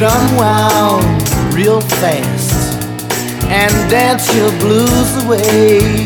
Get 0.00 0.12
unwound 0.12 1.04
real 1.54 1.80
fast 1.80 2.82
and 3.48 3.72
dance 3.90 4.26
your 4.34 4.50
blues 4.58 5.24
away. 5.24 6.04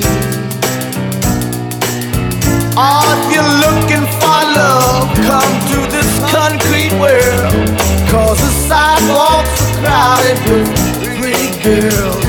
Oh, 2.79 3.03
if 3.17 3.23
you're 3.35 3.55
looking 3.67 4.07
for 4.21 4.41
love, 4.55 5.11
come 5.27 5.55
to 5.73 5.79
this 5.91 6.11
concrete 6.31 6.95
world. 7.03 7.67
Cause 8.11 8.39
the 8.39 8.53
sidewalks 8.69 9.59
are 9.59 9.75
crowded 9.83 10.39
with 10.47 10.71
pretty 11.19 11.51
girls. 11.65 12.25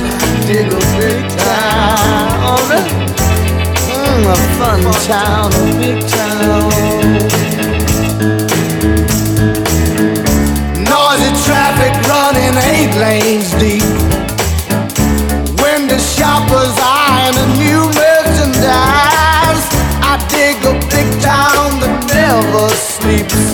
Dig 0.47 0.65
a 0.65 0.81
big 0.97 1.21
town. 1.37 2.57
Mm, 3.85 4.23
a 4.25 4.37
fun 4.57 4.81
town, 5.05 5.53
a 5.53 5.77
big 5.77 6.07
town. 6.09 7.50
Sleeps, 23.11 23.53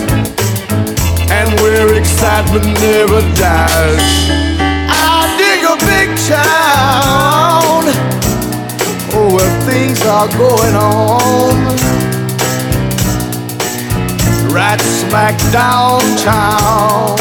and 1.30 1.48
where 1.60 1.94
excitement 1.94 2.66
never 2.80 3.20
dies. 3.34 4.08
I 4.88 5.18
dig 5.42 5.60
a 5.64 5.76
big 5.92 6.08
town, 6.30 7.82
oh, 9.14 9.34
where 9.34 9.54
things 9.68 10.00
are 10.02 10.28
going 10.28 10.76
on 10.76 11.56
right 14.52 14.80
smack 14.80 15.36
downtown. 15.52 17.16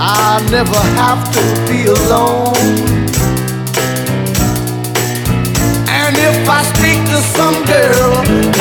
I 0.00 0.44
never 0.50 0.82
have 1.00 1.22
to 1.36 1.42
be 1.68 1.86
alone. 1.86 2.98
And 5.88 6.16
if 6.16 6.48
I 6.48 6.62
speak 6.72 7.00
to 7.12 7.20
some 7.36 7.58
girl 7.64 8.12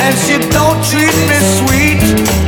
and 0.04 0.14
she 0.24 0.38
don't 0.50 0.80
treat 0.90 1.16
me 1.30 1.38
sweet, 1.58 2.47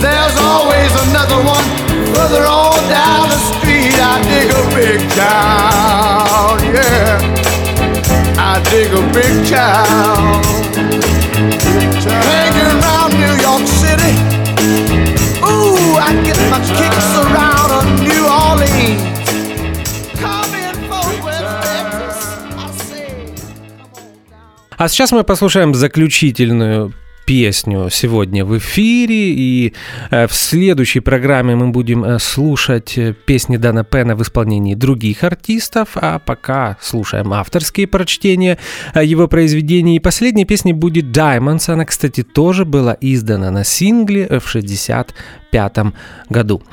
there's 0.00 0.36
always 0.38 0.92
another 1.08 1.38
one 1.44 1.66
further 2.14 2.44
on 2.46 2.80
down 2.88 3.28
the 3.28 3.40
street. 3.52 3.94
I 4.00 4.16
dig 4.32 4.50
a 4.50 4.64
big 4.74 5.00
town, 5.14 6.56
yeah. 6.74 7.20
I 8.36 8.60
dig 8.72 8.90
a 8.92 9.02
big 9.12 9.34
town. 9.48 10.42
Hanging 12.32 12.70
around 12.76 13.10
New 13.22 13.34
York 13.46 13.64
City. 13.82 14.14
Ooh, 15.44 15.96
I 16.00 16.10
get 16.24 16.38
my 16.50 16.60
kicks 16.78 17.10
around 17.24 18.00
New 18.02 18.24
Orleans. 18.26 19.10
А 24.76 24.88
сейчас 24.88 25.12
мы 25.12 25.24
послушаем 25.24 25.74
заключительную 25.74 26.94
песню 27.30 27.88
сегодня 27.92 28.44
в 28.44 28.58
эфире, 28.58 29.30
и 29.30 29.72
э, 30.10 30.26
в 30.26 30.34
следующей 30.34 30.98
программе 30.98 31.54
мы 31.54 31.68
будем 31.68 32.02
э, 32.02 32.18
слушать 32.18 32.98
э, 32.98 33.14
песни 33.24 33.56
Дана 33.56 33.84
Пена 33.84 34.16
в 34.16 34.22
исполнении 34.22 34.74
других 34.74 35.22
артистов, 35.22 35.90
а 35.94 36.18
пока 36.18 36.76
слушаем 36.80 37.32
авторские 37.32 37.86
прочтения 37.86 38.58
его 39.00 39.28
произведений. 39.28 39.94
И 39.94 40.00
последней 40.00 40.44
песней 40.44 40.72
будет 40.72 41.16
Diamonds, 41.16 41.72
она, 41.72 41.84
кстати, 41.84 42.24
тоже 42.24 42.64
была 42.64 42.96
издана 43.00 43.52
на 43.52 43.62
сингле 43.62 44.40
в 44.40 44.48
65 44.48 45.76
году. 46.30 46.64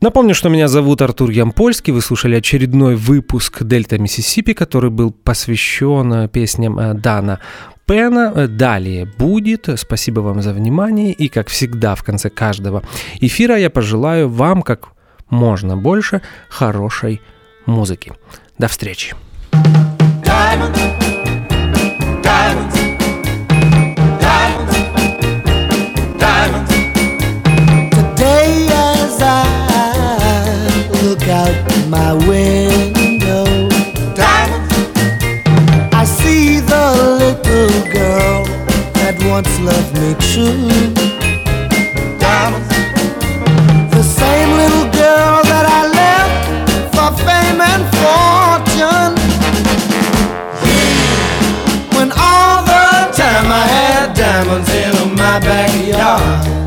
Напомню, 0.00 0.34
что 0.34 0.50
меня 0.50 0.68
зовут 0.68 1.02
Артур 1.02 1.30
Ямпольский. 1.30 1.92
Вы 1.92 2.00
слушали 2.00 2.36
очередной 2.36 2.94
выпуск 2.94 3.64
«Дельта 3.64 3.98
Миссисипи», 3.98 4.52
который 4.52 4.90
был 4.90 5.10
посвящен 5.10 6.28
песням 6.28 7.00
Дана 7.00 7.40
Пена. 7.86 8.32
Э, 8.34 8.46
Далее 8.48 9.04
будет. 9.06 9.68
Спасибо 9.76 10.20
вам 10.20 10.42
за 10.42 10.52
внимание. 10.52 11.12
И, 11.12 11.28
как 11.28 11.48
всегда, 11.48 11.94
в 11.94 12.02
конце 12.02 12.30
каждого 12.30 12.82
эфира 13.20 13.56
я 13.58 13.70
пожелаю 13.70 14.28
вам 14.28 14.62
как 14.62 14.88
можно 15.30 15.76
больше 15.76 16.20
хорошей 16.48 17.20
музыки. 17.66 18.12
До 18.58 18.68
встречи. 18.68 19.14
Diamonds, 20.22 20.78
diamonds, 22.22 22.76
diamonds, 24.20 24.76
diamonds. 26.18 26.72
Today, 27.90 28.68
as 28.70 29.20
I 29.22 29.44
look 31.02 31.22
out 31.28 31.54
my 31.88 32.12
window, 32.28 32.53
once 39.34 39.58
loved 39.58 39.92
me 39.98 40.14
true. 40.30 40.68
diamonds, 42.20 42.68
The 43.90 44.02
same 44.20 44.50
little 44.62 44.86
girl 45.02 45.42
that 45.50 45.66
I 45.78 45.82
left 46.00 46.36
for 46.94 47.10
fame 47.26 47.60
and 47.72 47.82
fortune. 47.98 49.14
When 51.96 52.12
all 52.12 52.62
the 52.62 52.86
time 53.22 53.48
I 53.50 53.66
had 53.76 54.14
diamonds 54.14 54.70
in 54.72 55.16
my 55.16 55.40
backyard. 55.40 56.63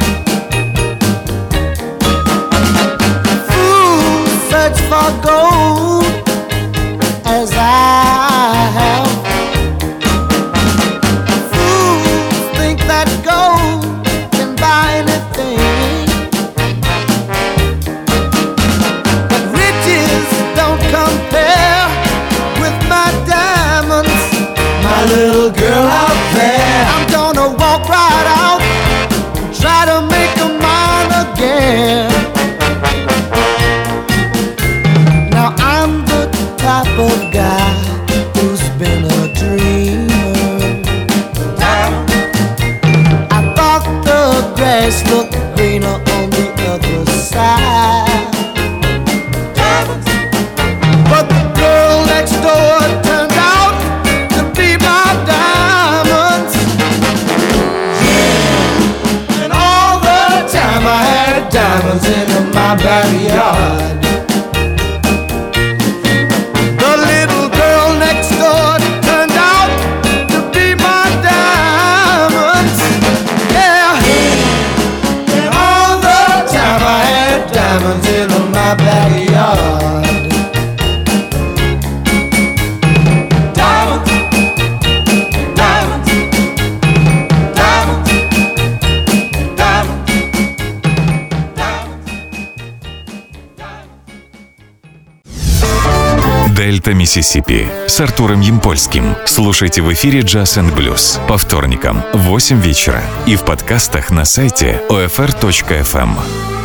Миссисипи» 97.08 97.66
с 97.88 98.02
Артуром 98.02 98.42
Ямпольским. 98.42 99.16
Слушайте 99.26 99.82
в 99.82 99.94
эфире 99.94 100.20
«Джаз 100.20 100.58
энд 100.58 100.76
Блюз» 100.76 101.22
по 101.30 101.38
вторникам 101.38 102.04
в 102.14 102.18
8 102.18 102.60
вечера 102.60 103.02
и 103.26 103.38
в 103.38 103.46
подкастах 103.46 104.12
на 104.12 104.26
сайте 104.26 104.82
OFR.FM. 104.90 106.57